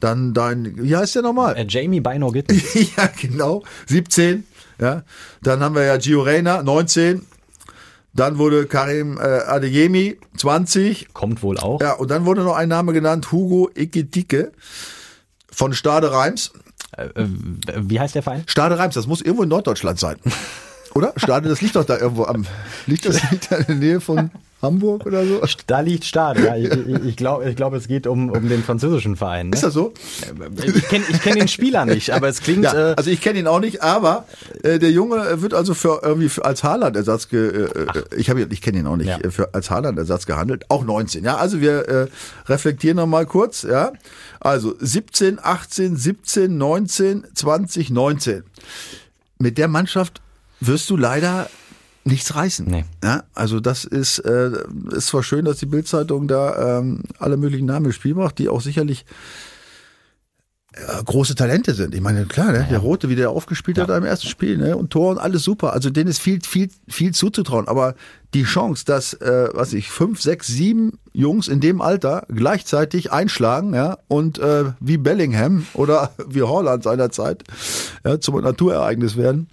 [0.00, 1.56] Dann dein, wie heißt der nochmal?
[1.56, 2.60] Äh, Jamie Bino Gitten.
[2.96, 3.62] ja, genau.
[3.86, 4.44] 17.
[4.80, 5.02] Ja.
[5.42, 7.26] Dann haben wir ja Gio Reyna, 19.
[8.14, 11.12] Dann wurde Karim äh, Adeyemi, 20.
[11.12, 11.80] Kommt wohl auch.
[11.80, 14.52] Ja, und dann wurde noch ein Name genannt, Hugo Ikitike
[15.52, 16.52] von Stade Reims.
[16.96, 17.26] Äh, äh,
[17.76, 18.42] wie heißt der Verein?
[18.46, 20.16] Stade Reims, das muss irgendwo in Norddeutschland sein.
[20.94, 21.12] Oder?
[21.16, 22.44] Stade, das liegt doch da irgendwo am,
[22.86, 24.30] liegt das liegt da in der Nähe von
[24.62, 25.40] Hamburg oder so?
[25.66, 26.44] Da liegt Stade.
[26.44, 29.48] Ja, ich ich, ich glaube, ich glaub, es geht um, um den französischen Verein.
[29.48, 29.54] Ne?
[29.54, 29.94] Ist das so?
[30.64, 32.64] Ich kenne ich kenn den Spieler nicht, aber es klingt.
[32.64, 34.26] Ja, äh, also ich kenne ihn auch nicht, aber
[34.62, 38.48] äh, der Junge wird also für irgendwie für, als Haaland-Ersatz, ge, äh, äh, ich ihn,
[38.50, 39.30] ich kenne ihn auch nicht, Ja.
[39.30, 41.24] für, als Haaland-Ersatz gehandelt, auch 19.
[41.24, 42.06] Ja, also wir äh,
[42.46, 43.62] reflektieren noch mal kurz.
[43.62, 43.92] Ja,
[44.40, 48.42] also 17, 18, 17, 19, 20, 19.
[49.38, 50.20] Mit der Mannschaft
[50.60, 51.48] wirst du leider
[52.04, 52.66] nichts reißen.
[52.66, 52.84] Nee.
[53.04, 54.50] Ja, also das ist, äh,
[54.90, 58.48] ist zwar schön, dass die Bildzeitung da ähm, alle möglichen Namen im Spiel macht, die
[58.48, 59.04] auch sicherlich
[60.72, 61.94] äh, große Talente sind.
[61.94, 62.66] Ich meine, klar, ne?
[62.70, 64.76] der Rote, wie der aufgespielt hat im ersten Spiel, ne?
[64.76, 65.72] und Tor und alles super.
[65.72, 67.66] Also denen ist viel, viel, viel zuzutrauen.
[67.66, 67.96] Aber
[68.34, 73.74] die Chance, dass, äh, was ich, fünf, sechs, sieben Jungs in dem Alter gleichzeitig einschlagen,
[73.74, 77.42] ja, und äh, wie Bellingham oder wie Holland seinerzeit
[78.04, 79.48] ja, zum Naturereignis werden,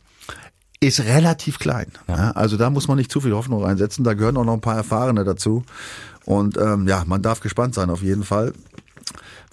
[0.79, 1.87] ist relativ klein.
[2.07, 2.31] Ja.
[2.31, 4.03] also da muss man nicht zu viel Hoffnung reinsetzen.
[4.03, 5.63] Da gehören auch noch ein paar Erfahrene dazu.
[6.25, 8.53] Und ähm, ja, man darf gespannt sein auf jeden Fall,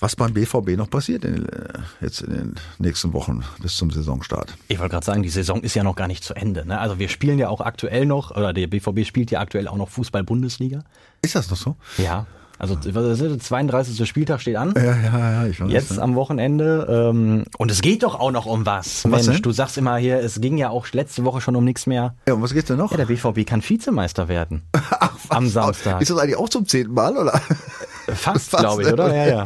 [0.04, 3.90] was beim BVB noch passiert in, den, äh, jetzt in den nächsten Wochen bis zum
[3.90, 4.54] Saisonstart.
[4.68, 6.66] Ich wollte gerade sagen, die Saison ist ja noch gar nicht zu Ende.
[6.68, 6.78] Ne?
[6.78, 9.88] Also wir spielen ja auch aktuell noch, oder der BVB spielt ja aktuell auch noch
[9.88, 10.84] Fußball-Bundesliga.
[11.22, 11.76] Ist das noch so?
[11.96, 12.26] Ja.
[12.58, 13.18] Also was das?
[13.18, 14.06] der 32.
[14.06, 14.74] Spieltag steht an.
[14.76, 15.72] Ja, ja, ja, ich weiß.
[15.72, 16.02] Jetzt ne?
[16.02, 16.86] am Wochenende.
[17.10, 19.06] Ähm, und es geht doch auch noch um was.
[19.06, 19.42] Um was Mensch, denn?
[19.42, 22.14] du sagst immer hier, es ging ja auch letzte Woche schon um nichts mehr.
[22.28, 22.90] Ja, und was geht's denn noch?
[22.90, 24.64] Ja, der BVB kann Vizemeister werden.
[24.72, 25.36] Ach, was?
[25.36, 26.02] am Samstag.
[26.02, 27.40] Ist das eigentlich auch zum zehnten Mal, oder?
[28.12, 28.92] Fast, Fast, glaube ich, ne?
[28.94, 29.14] oder?
[29.14, 29.44] Ja, ja.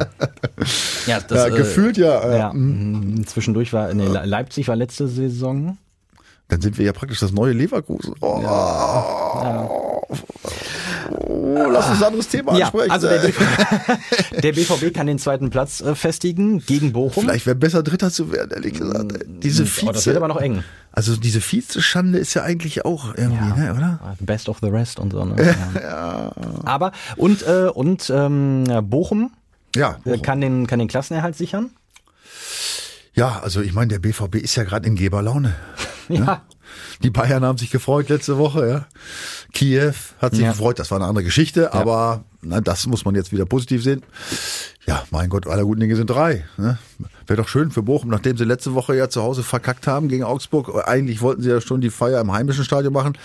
[1.05, 5.07] Ja, das, Ja, gefühlt ja, äh, Ja, mm, zwischendurch war, nee, Le- Leipzig war letzte
[5.07, 5.77] Saison.
[6.49, 8.13] Dann sind wir ja praktisch das neue Leverkusen.
[8.21, 8.41] Oh,
[11.17, 12.91] oh lass uns ein anderes Thema Ja, ansprechen.
[12.91, 17.23] also der, BVB, der BVB kann den zweiten Platz äh, festigen gegen Bochum.
[17.23, 19.13] Vielleicht wäre besser Dritter zu werden, ehrlich gesagt.
[19.27, 20.63] Diese Vize, Oh, das wird aber noch eng.
[20.91, 24.15] Also diese Vize-Schande ist ja eigentlich auch irgendwie, ne, oder?
[24.19, 25.23] Best of the rest und so.
[25.25, 25.35] Ne?
[25.81, 26.31] Ja.
[26.65, 29.31] Aber und äh, und ähm, Bochum
[29.75, 29.97] Ja.
[30.05, 31.69] äh, kann den kann den Klassenerhalt sichern.
[33.13, 35.55] Ja, also ich meine, der BVB ist ja gerade in Geberlaune.
[36.11, 36.41] Ja.
[37.03, 38.87] Die Bayern haben sich gefreut letzte Woche, ja.
[39.53, 40.53] Kiew hat sich Ja.
[40.53, 44.01] gefreut, das war eine andere Geschichte, aber na, das muss man jetzt wieder positiv sehen.
[44.87, 46.45] Ja, mein Gott, aller guten Dinge sind drei.
[46.57, 46.79] Ne?
[47.27, 50.23] Wäre doch schön für Bochum, nachdem sie letzte Woche ja zu Hause verkackt haben gegen
[50.23, 50.87] Augsburg.
[50.87, 53.15] Eigentlich wollten sie ja schon die Feier im heimischen Stadion machen,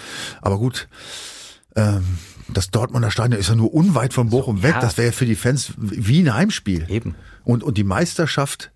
[0.42, 0.87] aber gut.
[1.77, 2.18] Ähm,
[2.53, 4.75] das Dortmunder Stadion ist ja nur unweit von Bochum weg.
[4.75, 4.81] ja.
[4.83, 6.85] Das wäre ja für die Fans wie ein Heimspiel.
[6.90, 7.14] Eben.
[7.44, 8.73] Und, und die Meisterschaft,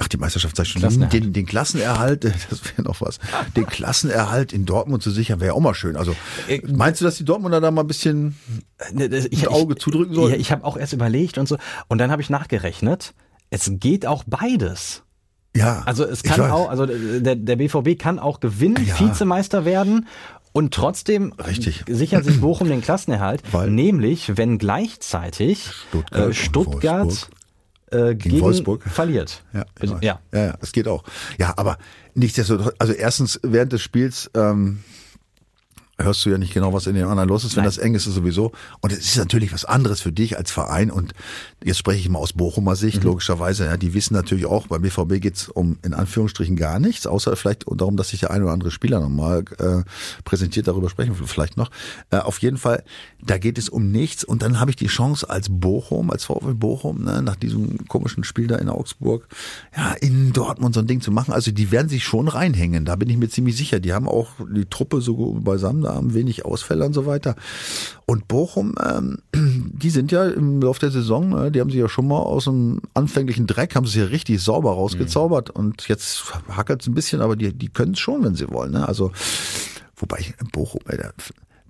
[0.00, 1.12] ach, die Meisterschaft sag ich schon, Klassenerhalt.
[1.12, 3.18] den, den Klassenerhalt, das wäre noch was,
[3.56, 5.96] den Klassenerhalt in Dortmund zu sichern, wäre auch mal schön.
[5.96, 6.16] Also,
[6.48, 8.36] Äh, meinst du, dass die Dortmunder da mal ein bisschen
[8.92, 10.40] Ne, das- Ich, ein Auge zudrücken Ja, sollten?
[10.40, 11.56] ich habe auch erst überlegt und so.
[11.88, 13.12] Und dann habe ich nachgerechnet.
[13.50, 15.02] Es geht auch beides.
[15.54, 18.98] Ja, Also es ich kann auch, also der, der BVB kann auch gewinnen, Ja.
[19.00, 20.06] Vizemeister werden
[20.52, 21.84] und trotzdem Richtig.
[21.88, 27.28] sichert sich Bochum den Klassenerhalt, Weil- nämlich wenn gleichzeitig Stuttgart äh, Stuttgart.
[27.90, 28.82] Äh, gegen, Wolfsburg.
[28.84, 29.42] verliert.
[29.52, 30.20] Ja, Also, ja.
[30.32, 31.04] ja, ja, das geht auch.
[31.38, 31.78] Ja, aber
[32.14, 34.80] nichtsdestotrotz, also erstens während des Spiels, ähm,
[36.02, 37.56] hörst du ja nicht genau, was in den anderen los ist.
[37.56, 37.68] Wenn Nein.
[37.74, 38.52] das eng ist, ist sowieso.
[38.80, 40.90] Und es ist natürlich was anderes für dich als Verein.
[40.90, 41.12] Und
[41.64, 43.66] jetzt spreche ich mal aus Bochumer Sicht, logischerweise.
[43.66, 47.64] Ja, die wissen natürlich auch, beim BVB geht's um in Anführungsstrichen gar nichts, außer vielleicht
[47.70, 49.82] darum, dass sich der ein oder andere Spieler nochmal äh,
[50.24, 51.70] präsentiert, darüber sprechen wir vielleicht noch.
[52.10, 52.84] Äh, auf jeden Fall,
[53.22, 54.24] da geht es um nichts.
[54.24, 58.24] Und dann habe ich die Chance als Bochum, als VfL Bochum, ne, nach diesem komischen
[58.24, 59.28] Spiel da in Augsburg,
[59.76, 61.32] ja, in Dortmund so ein Ding zu machen.
[61.32, 63.80] Also die werden sich schon reinhängen, da bin ich mir ziemlich sicher.
[63.80, 67.36] Die haben auch die Truppe so beisammen, haben wenig Ausfälle und so weiter.
[68.06, 71.88] Und Bochum, ähm, die sind ja im Laufe der Saison, äh, die haben sich ja
[71.88, 75.50] schon mal aus dem anfänglichen Dreck, haben sie ja richtig sauber rausgezaubert.
[75.50, 78.72] Und jetzt hackert es ein bisschen, aber die, die können es schon, wenn sie wollen.
[78.72, 78.86] Ne?
[78.88, 79.12] Also,
[79.96, 81.10] wobei ich, Bochum, ey, da,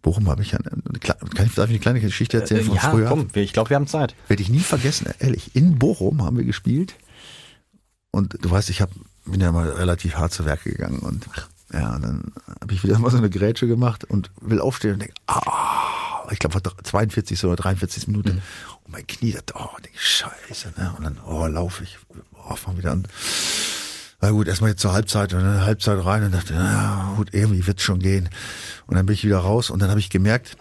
[0.02, 2.80] Bochum habe ich ja, eine, kann ich, darf ich eine kleine Geschichte erzählen von Äh,
[2.80, 3.08] ja, früher?
[3.08, 4.14] komm, ich glaube, wir haben Zeit.
[4.28, 5.54] Werde ich nie vergessen, ehrlich.
[5.54, 6.94] In Bochum haben wir gespielt.
[8.10, 8.90] Und du weißt, ich hab,
[9.26, 11.00] bin ja mal relativ hart zu Werke gegangen.
[11.00, 11.26] Und
[11.72, 15.14] ja, dann habe ich wieder mal so eine Grätsche gemacht und will aufstehen und denke,
[15.26, 17.44] ah, ich glaube, 42.
[17.44, 18.06] oder 43.
[18.08, 18.32] Minute.
[18.84, 20.74] Und mein Knie, das, oh, denk ich, scheiße.
[20.76, 20.94] Ne?
[20.96, 21.98] Und dann, oh, laufe ich,
[22.48, 23.06] oh, fang wieder an.
[24.20, 27.66] Na gut, erstmal jetzt zur Halbzeit und dann Halbzeit rein und dachte, na gut, irgendwie
[27.66, 28.28] wird's schon gehen.
[28.86, 30.56] Und dann bin ich wieder raus und dann habe ich gemerkt,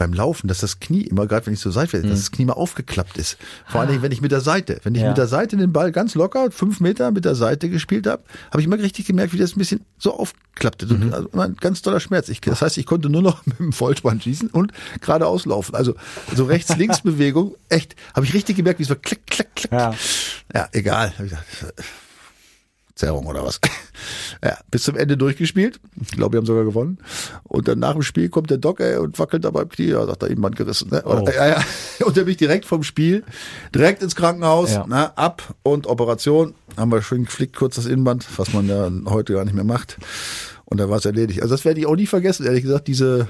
[0.00, 2.54] beim Laufen, dass das Knie immer, gerade wenn ich so seitwärts, dass das Knie mal
[2.54, 3.36] aufgeklappt ist.
[3.66, 5.08] Vor allen Dingen, wenn ich mit der Seite, wenn ich Ja.
[5.08, 8.60] mit der Seite den Ball ganz locker, fünf Meter mit der Seite gespielt habe, habe
[8.62, 10.86] ich immer richtig gemerkt, wie das ein bisschen so aufklappte.
[10.86, 12.30] So, also ein ganz toller Schmerz.
[12.30, 15.74] Ich, das heißt, ich konnte nur noch mit dem Vollspann schießen und geradeaus laufen.
[15.74, 15.94] Also
[16.34, 19.70] so rechts-links-Bewegung, echt, habe ich richtig gemerkt, wie es so klick, klick, klick.
[19.70, 19.94] Ja.
[20.54, 21.12] Ja, egal.
[23.00, 23.60] Zerrung oder was.
[24.42, 25.78] Ja, bis zum Ende durchgespielt.
[26.00, 26.96] Ich glaube, wir haben sogar gewonnen.
[27.42, 29.88] Und dann nach dem Spiel kommt der Doc ey, und wackelt da beim Knie.
[29.88, 30.88] Ja, sagt er, ihm Band gerissen.
[30.90, 31.02] Ne?
[31.04, 31.22] Oh.
[31.28, 31.64] ja, ja.
[32.06, 33.22] Und dann bin ich direkt vom Spiel,
[33.74, 34.86] direkt ins Krankenhaus, Ja.
[34.88, 36.54] na, ab und Operation.
[36.78, 39.98] Haben wir schön geflickt, kurz das Innenband, was man ja heute gar nicht mehr macht.
[40.64, 41.42] Und dann war es erledigt.
[41.42, 43.28] Also das werde ich auch nie vergessen, ehrlich gesagt, diese,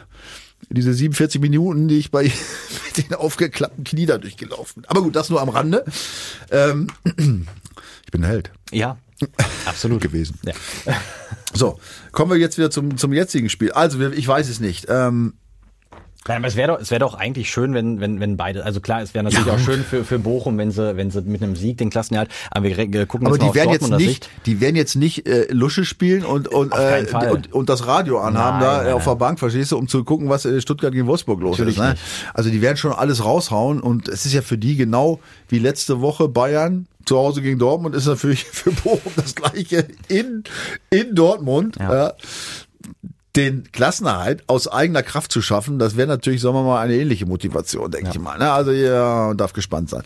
[0.68, 2.22] diese 47 Minuten, die ich bei
[2.96, 4.90] mit den aufgeklappten Knie da durchgelaufen bin.
[4.90, 5.84] Aber gut, das nur am Rande.
[6.52, 8.96] Ähm, ich bin ein Held Ja,
[9.66, 10.00] absolut.
[10.00, 10.38] gewesen.
[10.44, 10.52] Ja.
[11.52, 11.80] So,
[12.12, 13.72] kommen wir jetzt wieder zum, zum jetzigen Spiel.
[13.72, 14.86] Also, ich weiß es nicht.
[14.88, 15.34] Ähm,
[16.28, 18.80] Nein, aber es wäre doch, es wäre doch eigentlich schön, wenn, wenn, wenn beide, also
[18.80, 19.54] klar, es wäre natürlich Ja.
[19.54, 22.66] auch schön für, für Bochum, wenn sie, wenn sie mit einem Sieg den Klassenerhalt, aber
[22.66, 26.24] wir äh, gucken aber die werden jetzt nicht, die werden jetzt nicht äh, Lusche spielen
[26.26, 29.14] und und, äh, und und das Radio anhaben Nein, da nein, auf der.
[29.16, 31.82] Bank, verstehst du, um zu gucken, was in Stuttgart gegen Wolfsburg los Natürlich ist.
[31.82, 31.90] Ne?
[31.92, 32.02] nicht.
[32.34, 36.02] Also die werden schon alles raushauen und es ist ja für die genau wie letzte
[36.02, 40.44] Woche Bayern zu Hause gegen Dortmund ist natürlich für Bochum das gleiche in
[40.90, 41.76] in Dortmund.
[41.78, 41.94] Ja.
[42.06, 42.12] Ja.
[43.36, 47.26] Den Klassenerhalt aus eigener Kraft zu schaffen, das wäre natürlich, sagen wir mal, eine ähnliche
[47.26, 48.38] Motivation, denke ich mal.
[48.38, 48.50] Ne?
[48.50, 50.02] Also ja, darf gespannt sein.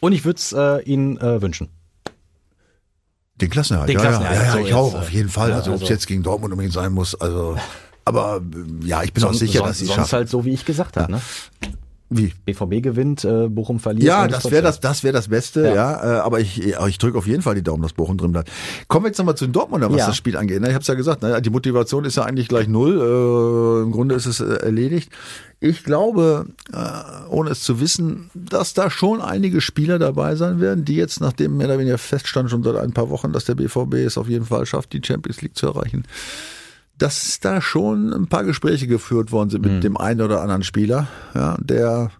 [0.00, 1.68] Und ich würde es äh, Ihnen äh, wünschen.
[3.36, 5.50] Den Klassenerhalt, Den ja, Klassenerhalt, ja, ja, so ich auch, äh, auf jeden Fall.
[5.50, 7.58] ja, also, ob es also- jetzt gegen Dortmund unbedingt sein muss, also,
[8.06, 10.16] aber äh, ja, ich bin auch Sonst- sicher, dass sie es sonst schaffen.
[10.16, 11.12] halt so, wie ich gesagt habe.
[11.12, 11.20] Ne?
[12.16, 12.32] Wie?
[12.44, 14.04] BVB gewinnt, äh, Bochum verliert.
[14.04, 15.74] Ja, das wäre das, das wäre das Beste, ja.
[15.74, 16.18] Ja.
[16.18, 18.50] äh, aber ich, aber ich drücke auf jeden Fall die Daumen, dass Bochum drin bleibt.
[18.88, 20.06] Kommen wir jetzt nochmal zu den Dortmunder, was Ja.
[20.06, 20.60] das Spiel angeht.
[20.60, 20.68] ne?
[20.68, 21.40] Ich habe es ja gesagt, ne?
[21.40, 23.00] die Motivation ist ja eigentlich gleich null.
[23.00, 25.10] Äh, Im Grunde ist es äh, erledigt.
[25.60, 30.84] Ich glaube, äh, ohne es zu wissen, dass da schon einige Spieler dabei sein werden,
[30.84, 33.94] die jetzt, nachdem mehr oder weniger feststand schon seit ein paar Wochen, dass der BVB
[33.94, 36.04] es auf jeden Fall schafft, die Champions League zu erreichen,
[37.02, 41.08] dass da schon ein paar Gespräche geführt worden sind mit dem einen oder anderen Spieler,
[41.34, 42.10] ja, der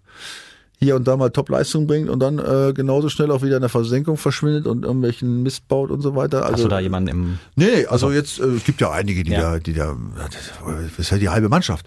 [0.83, 3.69] hier und da mal Top-Leistung bringt und dann äh, genauso schnell auch wieder in der
[3.69, 6.41] Versenkung verschwindet und irgendwelchen Mist baut und so weiter.
[6.43, 7.39] Hast Also du da jemanden im.
[7.57, 9.53] Nee, nee, also jetzt, äh, es gibt ja einige, die Ja.
[9.53, 11.87] da, die da, das ist ja die halbe Mannschaft.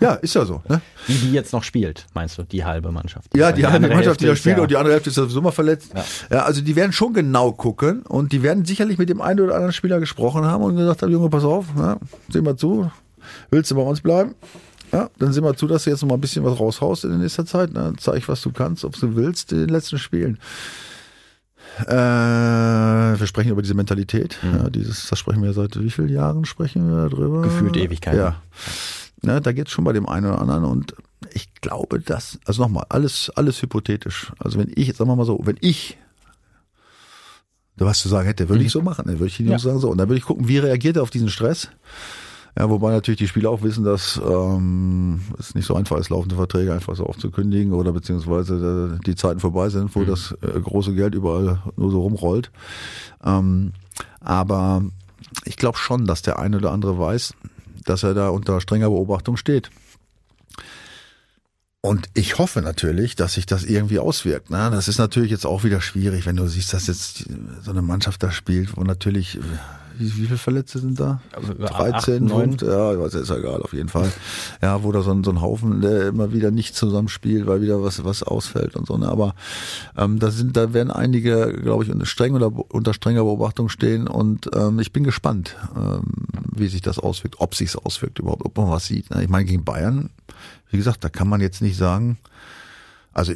[0.00, 0.62] ja, ist ja so.
[0.68, 0.80] Ne?
[1.06, 2.44] Die, die jetzt noch spielt, meinst du?
[2.44, 3.28] Die halbe Mannschaft.
[3.36, 5.16] Ja, Weil die halbe Mannschaft, die da Hälfte spielt ja- und die andere Hälfte ist
[5.16, 5.92] sowieso mal verletzt.
[5.94, 6.04] Ja.
[6.30, 6.42] Ja.
[6.44, 9.74] also die werden schon genau gucken und die werden sicherlich mit dem einen oder anderen
[9.74, 11.98] Spieler gesprochen haben und gesagt haben, Junge, pass auf, ja,
[12.30, 12.90] seh mal zu,
[13.50, 14.34] willst du bei uns bleiben?
[14.94, 17.18] Ja, dann seh mal zu, dass du jetzt noch mal ein bisschen was raushaust in
[17.18, 17.72] nächster Zeit.
[17.72, 17.92] Ne?
[17.98, 20.38] Zeig, was du kannst, ob du willst in den letzten Spielen.
[21.86, 21.92] Äh,
[23.18, 24.38] wir sprechen über diese Mentalität.
[24.42, 27.42] Ja, dieses, das sprechen wir seit wie vielen Jahren sprechen wir darüber?
[27.42, 28.18] Gefühlt Ewigkeiten.
[28.20, 28.36] Ja.
[29.22, 30.94] Ne, da geht's schon bei dem einen oder anderen und
[31.32, 34.30] ich glaube, dass, also nochmal, alles, alles hypothetisch.
[34.38, 35.96] Also wenn ich, sagen wir mal so, wenn ich
[37.76, 39.06] da was zu sagen hätte, würde ich so machen.
[39.06, 39.70] Dann würde ich Jungs Ja.
[39.70, 39.90] sagen so.
[39.90, 41.70] Und dann würde ich gucken, wie reagiert er auf diesen Stress.
[42.56, 46.36] Ja, wobei natürlich die Spieler auch wissen, dass ähm, es nicht so einfach ist, laufende
[46.36, 50.94] Verträge einfach so aufzukündigen oder beziehungsweise äh, die Zeiten vorbei sind, wo das äh, große
[50.94, 52.52] Geld überall nur so rumrollt.
[53.24, 53.72] Ähm,
[54.20, 54.82] aber
[55.44, 57.34] ich glaube schon, dass der eine oder andere weiß,
[57.84, 59.70] dass er da unter strenger Beobachtung steht.
[61.80, 64.48] Und ich hoffe natürlich, dass sich das irgendwie auswirkt.
[64.48, 64.70] Ne?
[64.70, 67.26] Das ist natürlich jetzt auch wieder schwierig, wenn du siehst, dass jetzt
[67.62, 69.38] so eine Mannschaft da spielt, wo natürlich
[69.98, 71.20] wie, wie viele Verletzte sind da?
[71.32, 72.56] Also, 13, 9.
[72.62, 74.12] Ja, weiß, ist ja egal, auf jeden Fall.
[74.62, 77.82] Ja, wo da so ein, so ein Haufen, der immer wieder nicht zusammenspielt, weil wieder
[77.82, 79.08] was, was ausfällt und so, ne?
[79.08, 79.34] Aber
[79.96, 84.08] ähm, da sind, da werden einige, glaube ich, unter streng oder unter strenger Beobachtung stehen
[84.08, 86.02] und ähm, ich bin gespannt, ähm,
[86.54, 89.10] wie sich das auswirkt, ob sich's auswirkt überhaupt, ob man was sieht.
[89.10, 89.22] Ne?
[89.22, 90.10] Ich meine, gegen Bayern,
[90.70, 92.18] wie gesagt, da kann man jetzt nicht sagen,
[93.12, 93.32] also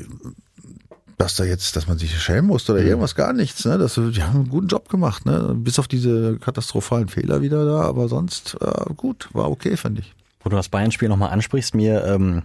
[1.19, 3.65] dass da jetzt, dass man sich schämen muss oder irgendwas gar nichts.
[3.65, 3.77] Ne?
[3.77, 5.55] Das, die haben einen guten Job gemacht, ne?
[5.57, 10.15] Bis auf diese katastrophalen Fehler wieder da, aber sonst äh, gut, war okay, finde ich.
[10.41, 12.43] Wo du das Bayern-Spiel nochmal ansprichst, mir ähm,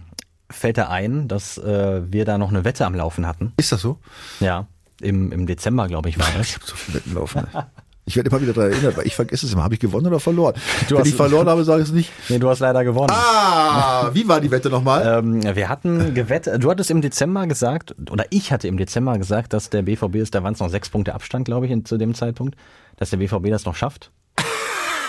[0.50, 3.52] fällt da ein, dass äh, wir da noch eine Wette am Laufen hatten.
[3.56, 3.98] Ist das so?
[4.40, 4.66] Ja,
[5.00, 6.48] im, im Dezember, glaube ich, war das.
[6.48, 7.46] Ich habe so viele Wetten laufen.
[8.06, 9.62] Ich werde immer wieder daran erinnert, weil ich vergesse es immer.
[9.64, 10.54] Habe ich gewonnen oder verloren?
[10.88, 12.12] Du Wenn hast- ich verloren habe, sage ich es nicht.
[12.28, 13.10] Nee, du hast leider gewonnen.
[13.10, 15.20] Ah, wie war die Wette nochmal?
[15.20, 19.54] Ähm, wir hatten gewettet, du hattest im Dezember gesagt, oder ich hatte im Dezember gesagt,
[19.54, 22.14] dass der BVB ist, da waren es noch sechs Punkte Abstand, glaube ich, zu dem
[22.14, 22.56] Zeitpunkt,
[22.96, 24.10] dass der BVB das noch schafft.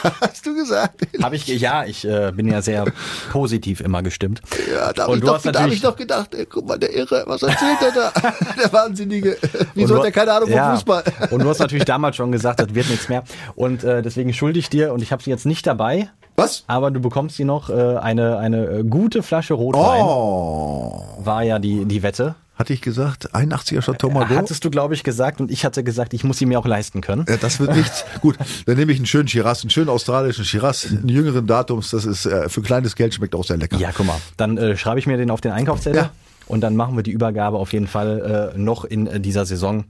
[0.21, 1.01] Hast du gesagt?
[1.21, 2.85] Habe ich, ja, ich äh, bin ja sehr
[3.31, 4.41] positiv immer gestimmt.
[4.71, 6.77] Ja, da habe ich, du doch- hast da hab ich doch gedacht, ey, guck mal,
[6.77, 8.11] der Irre, was erzählt er da?
[8.63, 9.37] der Wahnsinnige.
[9.73, 11.03] Wieso Und hat er keine Ahnung vom ja, Fußball?
[11.31, 13.23] Und du hast natürlich damals schon gesagt, das wird nichts mehr.
[13.55, 16.63] Und äh, deswegen schulde ich dir, und ich habe sie jetzt nicht dabei, Was?
[16.67, 21.01] aber du bekommst sie noch, äh, eine, eine äh, gute Flasche Rotwein, Oh.
[21.19, 22.35] war ja die, die Wette.
[22.55, 24.35] Hatte ich gesagt, 81er Chateau Margaux?
[24.37, 27.01] Hattest du, glaube ich, gesagt, und ich hatte gesagt, ich muss sie mir auch leisten
[27.01, 27.25] können.
[27.27, 28.05] Ja, das wird nichts.
[28.21, 31.89] Gut, dann nehme ich einen schönen Shiraz, einen schönen australischen Shiraz, einen jüngeren Datums.
[31.91, 33.77] Das ist äh, für kleines Geld schmeckt auch sehr lecker.
[33.77, 34.17] Ja, guck mal.
[34.37, 36.11] Dann äh, schreibe ich mir den auf den Einkaufszettel Ja.
[36.47, 39.83] und dann machen wir die Übergabe auf jeden Fall äh, noch in äh, dieser Saison.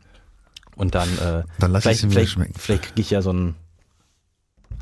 [0.75, 2.54] Und dann, äh, Dann lass ich vielleicht, sie mir vielleicht, schmecken.
[2.58, 3.56] vielleicht kriege ich ja so ein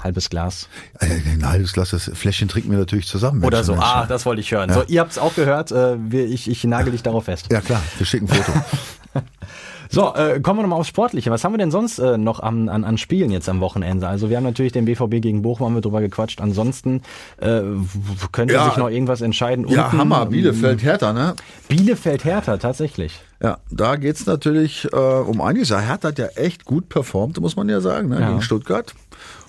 [0.03, 0.67] halbes Glas.
[0.99, 3.43] Äh, Ein halbes Glas, das Fläschchen trinken wir natürlich zusammen.
[3.43, 3.73] Oder so.
[3.73, 3.85] Mensch.
[3.85, 4.71] Ah, das wollte ich hören.
[4.73, 5.71] So, ihr habt es auch gehört.
[5.71, 7.47] Äh, ich, ich nagel dich darauf fest.
[7.51, 8.59] Ja klar, wir schicken ein Foto.
[9.89, 11.29] So, äh, kommen wir nochmal aufs Sportliche.
[11.29, 14.07] Was haben wir denn sonst äh, noch an, an, an Spielen jetzt am Wochenende?
[14.07, 16.41] Also wir haben natürlich den BVB gegen Bochum, haben wir drüber gequatscht.
[16.41, 17.03] Ansonsten
[17.37, 17.61] äh,
[18.31, 18.65] könnte Ja.
[18.65, 19.67] sich noch irgendwas entscheiden.
[19.67, 21.35] ja, Unten, Hammer, ähm, Bielefeld, Hertha, ne?
[21.67, 23.19] Bielefeld Hertha, tatsächlich.
[23.39, 25.69] Ja, da geht's natürlich äh, um einiges.
[25.69, 28.19] Ja, Hertha hat ja echt gut performt, muss man ja sagen, ne?
[28.19, 28.29] Ja.
[28.29, 28.95] gegen Stuttgart.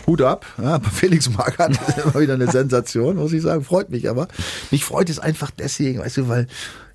[0.06, 0.44] Hut ab.
[0.62, 3.64] Ja, Felix Magath ist immer wieder eine Sensation, muss ich sagen.
[3.64, 4.28] Freut mich aber.
[4.70, 6.46] Mich freut es einfach deswegen, weißt du, weil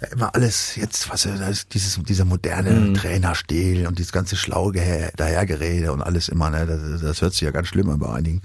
[0.02, 2.94] ja, immer alles jetzt, was da ist dieses, dieser moderne Mhm.
[2.94, 7.42] Trainerstil und dieses ganze schlaue Gehe- Dahergerede und alles immer, ne, das, das hört sich
[7.42, 8.42] ja ganz schlimm an bei einigen.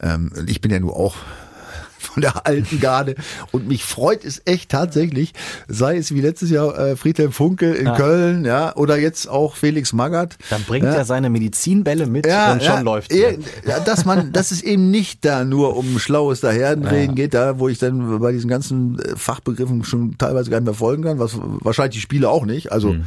[0.00, 1.16] Ähm, und ich bin ja nur auch
[2.02, 3.14] von der alten Garde
[3.50, 5.32] und mich freut es echt tatsächlich,
[5.68, 7.96] sei es wie letztes Jahr äh, Friedhelm Funkel in Ja.
[7.96, 10.36] Köln, ja, oder jetzt auch Felix Magath.
[10.50, 10.94] Dann bringt ja.
[10.94, 13.30] er seine Medizinbälle mit und schon läuft ja,
[13.66, 17.68] ja, dass man, dass es eben nicht da nur um schlaues Daherreden geht, da wo
[17.68, 21.32] ich dann bei diesen ganzen äh, Fachbegriffen schon teilweise gar nicht mehr folgen kann, was
[21.38, 22.72] wahrscheinlich die Spiele auch nicht.
[22.72, 23.04] Also Mhm.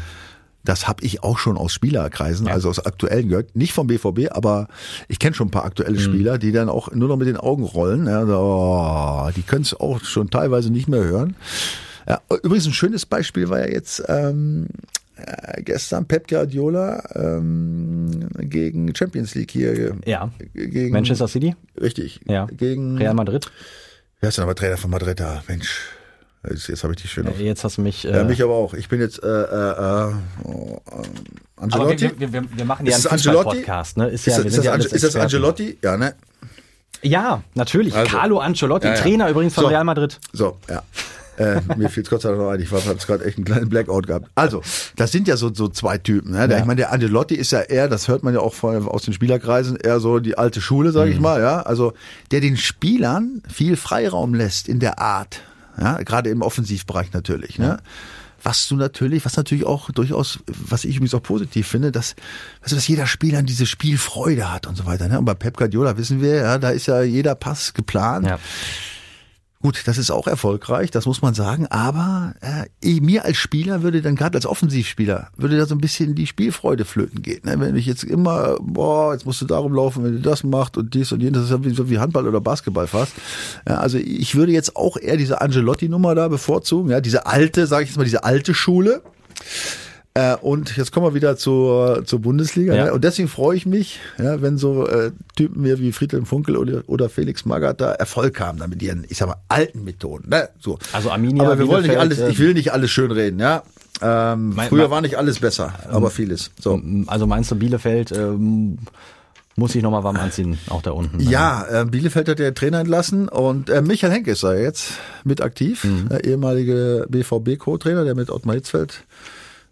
[0.65, 4.67] Das habe ich auch schon aus Spielerkreisen, also aus aktuellen gehört, nicht vom BVB, aber
[5.07, 5.67] ich kenne schon ein paar Mhm.
[5.67, 8.07] aktuelle Spieler, die dann auch nur noch mit den Augen rollen.
[8.07, 11.35] Ja, so, die können es auch schon teilweise nicht mehr hören.
[12.07, 14.67] Ja, übrigens ein schönes Beispiel war ja jetzt ähm,
[15.15, 19.95] äh, gestern Pep Guardiola ähm, gegen Champions League hier.
[20.05, 20.29] Ja.
[20.53, 22.19] Gegen, Manchester City, Richtig.
[22.27, 22.45] Ja.
[22.45, 22.97] Gegen.
[22.97, 23.49] Real Madrid.
[24.19, 25.43] Wer ist denn aber Trainer von Madrid da?
[25.47, 25.79] Mensch.
[26.49, 27.39] Jetzt, jetzt habe ich die schön auf.
[27.39, 28.05] Jetzt hast du mich.
[28.05, 28.73] Äh, Ja, mich aber auch.
[28.73, 32.11] Ich bin jetzt äh, äh, äh, oh, äh, aber Angelotti.
[32.17, 33.57] wir, wir, wir, machen ja Ist einen Angelotti?
[33.57, 34.07] Fußball-Podcast, ne?
[34.09, 35.15] Ist ja, ist, das, ja ist das.
[35.15, 35.77] Angelotti?
[35.81, 36.15] Ja, ne?
[37.01, 37.95] Ja, natürlich.
[37.95, 38.11] Also.
[38.17, 38.93] Carlo Ancelotti, Ja.
[38.95, 39.67] Trainer übrigens von So.
[39.69, 40.19] Real Madrid.
[40.33, 40.81] So, ja.
[41.37, 43.69] äh, mir fiel es Gott sei Dank noch ein, ich habe gerade echt einen kleinen
[43.69, 44.29] Blackout gehabt.
[44.35, 44.61] Also,
[44.95, 46.31] das sind ja so, so zwei Typen.
[46.31, 46.47] Ne?
[46.49, 46.57] Ja.
[46.57, 49.13] Ich meine, der Angelotti ist ja eher, das hört man ja auch von, aus den
[49.13, 51.15] Spielerkreisen, eher so die alte Schule, sage Mhm.
[51.15, 51.41] ich mal.
[51.41, 51.93] Ja, Also,
[52.31, 55.41] der den Spielern viel Freiraum lässt in der Art.
[55.79, 57.59] Ja, gerade im Offensivbereich natürlich.
[57.59, 57.77] Ne?
[58.43, 62.15] Was du natürlich, was natürlich auch durchaus, was ich übrigens auch positiv finde, dass,
[62.61, 65.07] also dass jeder Spieler diese Spielfreude hat und so weiter.
[65.07, 65.17] Ne?
[65.17, 68.27] Und bei Pep Guardiola wissen wir, ja, da ist ja jeder Pass geplant.
[68.27, 68.39] Ja.
[69.65, 72.35] Gut, das ist auch erfolgreich, das muss man sagen, aber
[72.83, 76.27] äh, mir als Spieler würde dann gerade als Offensivspieler, würde da so ein bisschen die
[76.27, 77.41] Spielfreude flöten gehen.
[77.45, 77.59] Ne?
[77.59, 80.93] Wenn ich jetzt immer, boah, jetzt musst du darum laufen, wenn du das machst und
[80.93, 83.13] dies und jenes, das ist ja wie Handball oder Basketball fast.
[83.67, 87.85] Ja, also ich würde jetzt auch eher diese Angelotti-Nummer da bevorzugen, ja, diese alte, sage
[87.85, 89.01] ich jetzt mal, diese alte Schule.
[90.17, 92.73] Äh, und jetzt kommen wir wieder zur, zur Bundesliga.
[92.73, 92.85] Ja.
[92.85, 92.93] Ne?
[92.93, 97.09] Und deswegen freue ich mich, ja, wenn so äh, Typen wie Friedhelm Funkel oder, oder
[97.09, 100.29] Felix Magath da Erfolg haben, da mit ihren, ich sag mal, alten Methoden.
[100.29, 100.47] Ne?
[100.61, 100.79] So.
[100.93, 103.63] Also Arminia, Aber wir wollen nicht alles, ich will nicht alles schön reden, ja.
[104.01, 106.51] Ähm, Mein- früher mein- war nicht alles besser, aber vieles.
[106.61, 106.81] So.
[107.07, 108.77] Also meinst du, Bielefeld ähm,
[109.57, 111.19] muss ich nochmal warm anziehen, auch da unten?
[111.19, 114.91] Ja, äh, Bielefeld hat der Trainer entlassen und äh, Michael Henke ist da jetzt
[115.25, 116.07] mit aktiv, Mhm.
[116.09, 119.03] der ehemalige BVB-Co-Trainer, der mit Ottmar Hitzfeld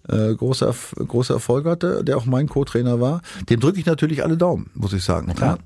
[0.09, 3.21] äh, großer, großer Erfolg hatte, der auch mein Co-Trainer war.
[3.49, 5.33] Dem drücke ich natürlich alle Daumen, muss ich sagen.
[5.33, 5.59] klar.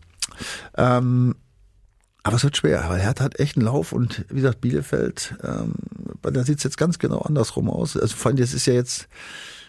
[0.77, 0.97] Ja.
[0.97, 1.35] Ähm,
[2.23, 5.73] aber es wird schwer, weil Hertha hat echt einen Lauf und wie gesagt, Bielefeld, ähm,
[6.21, 7.95] da sieht es jetzt ganz genau andersrum aus.
[7.95, 9.07] Also vor allem, das ist ja jetzt,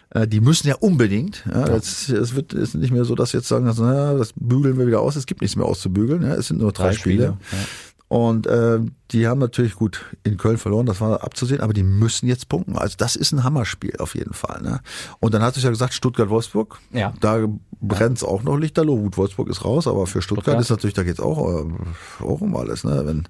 [0.09, 1.45] äh, die müssen ja unbedingt.
[1.49, 4.77] Ja, Es, es wird ist nicht mehr so, dass jetzt sagen, also, naja, das bügeln
[4.77, 5.15] wir wieder aus.
[5.15, 6.21] Es gibt nichts mehr auszubügeln.
[6.21, 7.37] Ja, es sind nur drei, Drei Spiele.
[7.47, 7.67] Spiele, ja.
[8.09, 8.79] Und äh,
[9.11, 12.75] die haben natürlich gut in Köln verloren, das war abzusehen, aber die müssen jetzt punkten.
[12.75, 14.61] Also das ist ein Hammerspiel auf jeden Fall.
[14.63, 14.79] Ne?
[15.19, 17.13] Und dann hat sich ja gesagt, Stuttgart-Wolfsburg, Ja.
[17.21, 17.45] da
[17.81, 18.97] brennt's auch noch Lichterloh.
[18.97, 20.61] Gut, Wolfsburg ist raus, aber für Stuttgart, Stuttgart.
[20.61, 22.83] ist natürlich, da geht's auch, äh, auch um alles.
[22.83, 23.03] Ne?
[23.05, 23.27] Wenn,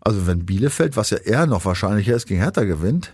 [0.00, 3.12] also wenn Bielefeld, was ja eher noch wahrscheinlicher ist, gegen Hertha gewinnt,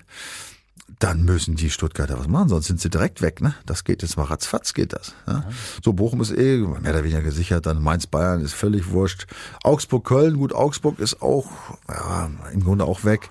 [0.98, 3.40] dann müssen die Stuttgarter was machen, sonst sind sie direkt weg.
[3.40, 3.54] Ne?
[3.66, 5.14] Das geht jetzt mal ratzfatz geht das.
[5.26, 5.44] Ne?
[5.83, 9.26] So, Bochum ist eh mehr oder weniger gesichert, dann Mainz-Bayern ist völlig wurscht.
[9.62, 11.46] Augsburg-Köln, gut, Augsburg ist auch
[11.88, 13.30] ja, im Grunde auch weg.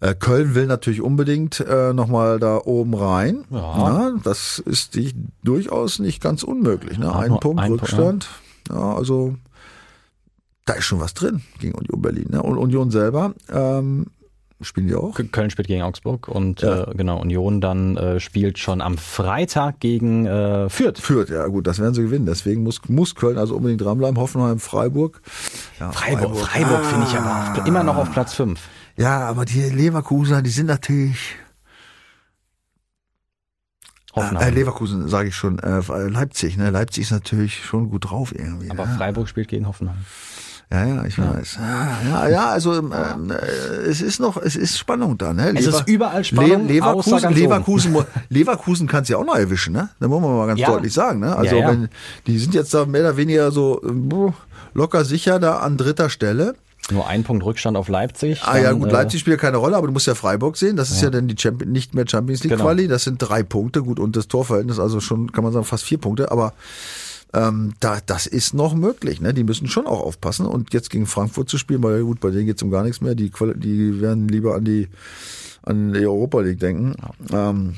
[0.00, 3.44] Äh, Köln will natürlich unbedingt äh, nochmal da oben rein.
[3.50, 4.12] Ja.
[4.22, 6.98] das ist die, durchaus nicht ganz unmöglich.
[6.98, 7.14] Ne?
[7.14, 8.28] Ein Punkt ein Punkt, Rückstand.
[8.70, 9.36] ja, also
[10.64, 12.28] da ist schon was drin gegen Union Berlin.
[12.30, 12.42] Ne?
[12.42, 14.06] Und Union selber ähm,
[14.64, 15.18] spielen die auch.
[15.32, 16.90] Köln spielt gegen Augsburg und Ja.
[16.90, 20.98] äh, genau, Union dann äh, spielt schon am Freitag gegen äh, Fürth.
[21.00, 22.26] Führt, ja gut, das werden sie gewinnen.
[22.26, 24.18] Deswegen muss, muss Köln also unbedingt dranbleiben.
[24.18, 25.20] Hoffenheim, Freiburg.
[25.78, 28.60] Ja, Freiburg, Freiburg finde ich aber auf, immer noch auf Platz 5.
[28.96, 31.36] Ja, aber die Leverkusener, die sind natürlich.
[34.14, 34.54] Äh, Hoffenheim.
[34.54, 35.58] Leverkusen, sage ich schon.
[35.58, 36.70] Äh, Leipzig, ne?
[36.70, 38.70] Leipzig ist natürlich schon gut drauf irgendwie.
[38.70, 38.94] aber ne?
[38.96, 40.04] Freiburg spielt gegen Hoffenheim.
[40.72, 41.58] Ja, ja, ich weiß.
[41.60, 42.92] Ja, ja, ja also ähm,
[43.30, 43.34] äh,
[43.88, 45.32] es ist noch, es ist Spannung da.
[45.32, 45.54] Ne?
[45.56, 47.96] Es ist überall Spannung, Le Leverkusen, Leverkusen,
[48.28, 49.72] Leverkusen kann es ja auch noch erwischen.
[49.74, 49.90] Ne?
[50.00, 50.70] Da muss man mal ganz Ja.
[50.70, 51.20] deutlich sagen.
[51.20, 51.36] Ne?
[51.36, 51.68] Also Ja, ja.
[51.68, 51.88] wenn
[52.26, 54.32] die sind jetzt da mehr oder weniger so äh,
[54.72, 56.54] locker sicher da an dritter Stelle.
[56.90, 58.42] Nur ein Punkt Rückstand auf Leipzig.
[58.44, 60.76] Ah ja, gut, äh, Leipzig spielt keine Rolle, aber du musst ja Freiburg sehen.
[60.76, 62.64] Das ist ja, dann die Champion, nicht mehr Champions League Genau.
[62.64, 62.88] Quali.
[62.88, 63.82] Das sind drei Punkte.
[63.82, 66.30] Gut, und das Torverhältnis, also schon, kann man sagen, fast vier Punkte.
[66.30, 66.52] Aber
[67.34, 69.20] ähm, da, das ist noch möglich.
[69.20, 69.34] Ne?
[69.34, 70.46] Die müssen schon auch aufpassen.
[70.46, 73.14] Und jetzt gegen Frankfurt zu spielen, weil gut, bei denen geht's um gar nichts mehr.
[73.14, 74.88] Die, die werden lieber an die,
[75.62, 76.94] an die Europa League denken.
[77.32, 77.74] Ähm,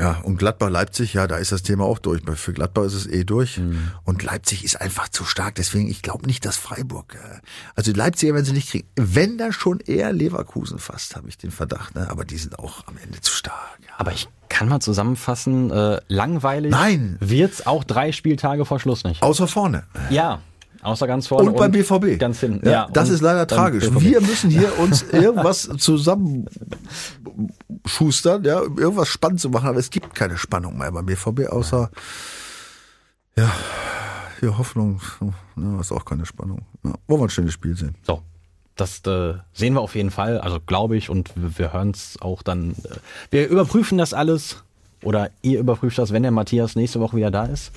[0.00, 2.22] ja, und Gladbach-Leipzig, ja, da ist das Thema auch durch.
[2.36, 3.60] Für Gladbach ist es eh durch.
[4.04, 5.56] Und Leipzig ist einfach zu stark.
[5.56, 7.40] Deswegen, ich glaube nicht, dass Freiburg, äh,
[7.74, 8.88] also die Leipziger werden sie nicht kriegen.
[8.96, 11.94] Wenn da schon eher Leverkusen fast, habe ich den Verdacht.
[11.94, 12.10] Ne?
[12.10, 13.78] Aber die sind auch am Ende zu stark.
[13.98, 17.16] Aber ich kann mal zusammenfassen, äh, langweilig Nein.
[17.18, 19.24] wird's auch drei Spieltage vor Schluss nicht.
[19.24, 19.82] Außer vorne.
[20.08, 20.38] Ja,
[20.82, 21.50] außer ganz vorne.
[21.50, 22.16] Und beim BVB.
[22.16, 22.64] Ganz hinten.
[22.64, 23.90] Ja, Ja, das ist leider tragisch.
[23.90, 24.00] BVB.
[24.02, 30.14] Wir müssen hier uns irgendwas zusammenschustern, ja, um irgendwas spannend zu machen, aber es gibt
[30.14, 31.90] keine Spannung mehr beim BVB, außer
[33.36, 33.50] ja,
[34.38, 35.00] hier Hoffnung,
[35.56, 36.60] ja, ist auch keine Spannung.
[36.84, 37.96] Ja, wollen wir ein schönes Spiel sehen.
[38.06, 38.22] So.
[38.78, 42.42] Das äh, sehen wir auf jeden Fall, also glaube ich, und wir, hören es auch
[42.42, 42.70] dann.
[42.70, 42.96] Äh,
[43.30, 44.62] wir überprüfen das alles.
[45.02, 47.72] Oder ihr überprüft das, wenn der Matthias nächste Woche wieder da ist.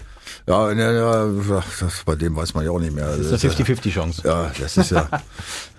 [0.48, 3.18] Ja, ja, ja das, bei dem weiß man ja auch nicht mehr.
[3.18, 4.22] Das ist eine 50-50-Chance.
[4.26, 5.08] Ja, das ist ja,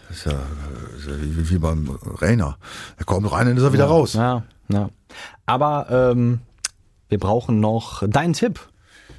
[0.08, 2.58] das ist ja, ja wie, wie beim Rainer.
[2.96, 4.14] Er kommt rein und ist er wieder raus.
[4.14, 4.90] Ja, ja.
[5.46, 6.40] Aber ähm,
[7.08, 8.60] wir brauchen noch deinen Tipp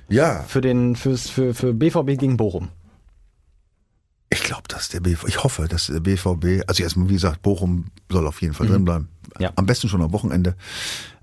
[0.09, 2.69] Ja, für den fürs, für, für BVB gegen Bochum.
[4.33, 7.85] Ich glaube, dass der BVB, ich hoffe, dass der BVB, also erstmal, wie gesagt, Bochum
[8.09, 9.09] soll auf jeden Fall drin bleiben.
[9.39, 9.51] Ja.
[9.55, 10.55] Am besten schon am Wochenende.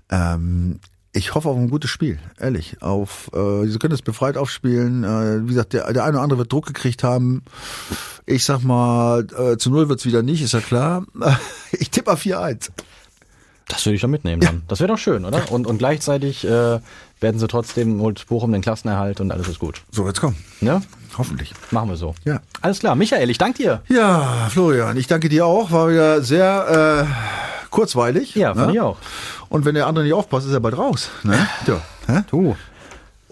[0.09, 0.79] Ähm,
[1.13, 2.81] ich hoffe auf ein gutes Spiel, ehrlich.
[2.81, 5.03] Auf, äh, sie können es befreit aufspielen.
[5.03, 7.43] Äh, wie gesagt, der, der eine oder andere wird Druck gekriegt haben.
[8.25, 11.05] Ich sag mal, äh, zu null wird's wieder nicht, ist ja klar.
[11.71, 12.69] Ich tippe auf 4-1.
[13.67, 14.63] Das würde ich schon mitnehmen dann.
[14.67, 15.51] Das wäre doch schön, oder?
[15.51, 16.79] Und, und gleichzeitig äh,
[17.21, 19.81] werden sie trotzdem holt Bochum den Klassenerhalt und alles ist gut.
[19.91, 20.35] So wird's kommen.
[20.59, 20.81] Ne?
[21.17, 21.53] Hoffentlich.
[21.71, 22.15] Machen wir so.
[22.25, 22.41] Ja.
[22.61, 22.95] Alles klar.
[22.95, 23.81] Michael, ich danke dir.
[23.87, 25.71] Ja, Florian, ich danke dir auch.
[25.71, 28.35] War wieder sehr äh, kurzweilig.
[28.35, 28.73] Ja, fand ne?
[28.73, 28.97] ich auch.
[29.49, 31.09] Und wenn der andere nicht aufpasst, ist er bald raus.
[31.23, 31.47] Ne?
[31.67, 31.81] Ja.
[32.29, 32.55] Du.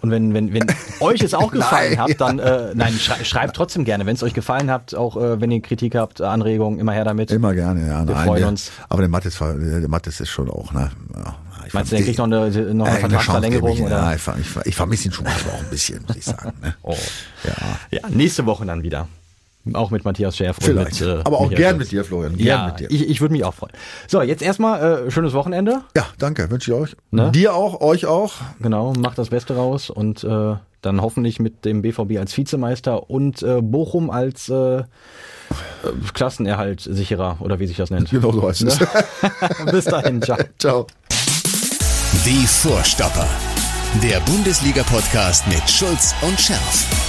[0.01, 0.65] Und wenn, wenn, wenn
[0.99, 4.05] euch es auch gefallen Nein, hat, dann äh, nein, schrei schreibt trotzdem gerne.
[4.05, 7.31] Wenn es euch gefallen hat, auch äh, wenn ihr Kritik habt, Anregungen, immer her damit.
[7.31, 8.07] Immer gerne, ja.
[8.07, 8.71] Wir nein, freuen der, uns.
[8.87, 10.91] Aber der Mattes, der Mattes ist schon auch, ne?
[11.15, 11.35] Ja,
[11.67, 13.75] ich Meinst du, der kriegt noch eine, noch eine Äh, Vertragsverlängerung?
[13.77, 13.97] Ich, oder?
[13.97, 16.53] Ja, ich, ich, ich vermisse ihn schon manchmal auch ein bisschen, muss ich sagen.
[16.61, 16.73] Ne?
[16.81, 16.95] Oh.
[17.43, 17.53] Ja,
[17.91, 19.07] Ja, nächste Woche dann wieder.
[19.73, 21.01] Auch mit Matthias Schärf und vielleicht.
[21.01, 22.37] mit äh, aber auch Michael gern mit dir, Florian.
[22.37, 22.91] Gern Ja, mit dir.
[22.91, 23.73] ich, ich würde mich auch freuen.
[24.07, 25.81] So, jetzt erstmal äh, schönes Wochenende.
[25.95, 26.49] ja, danke.
[26.49, 26.95] Wünsche ich euch.
[27.11, 27.31] Ne?
[27.31, 28.33] Dir auch, euch auch.
[28.61, 33.43] Genau, macht das Beste raus und äh, dann hoffentlich mit dem BVB als Vizemeister und
[33.43, 34.83] äh, Bochum als äh, äh,
[36.13, 38.09] Klassenerhalt sicherer oder wie sich das nennt.
[38.09, 38.79] Genau so heißt es.
[39.71, 40.37] Bis dahin, ciao.
[40.57, 40.87] Ciao.
[42.25, 43.27] Die Vorstopper.
[44.01, 47.08] Der Bundesliga-Podcast mit Schulz und Scherf.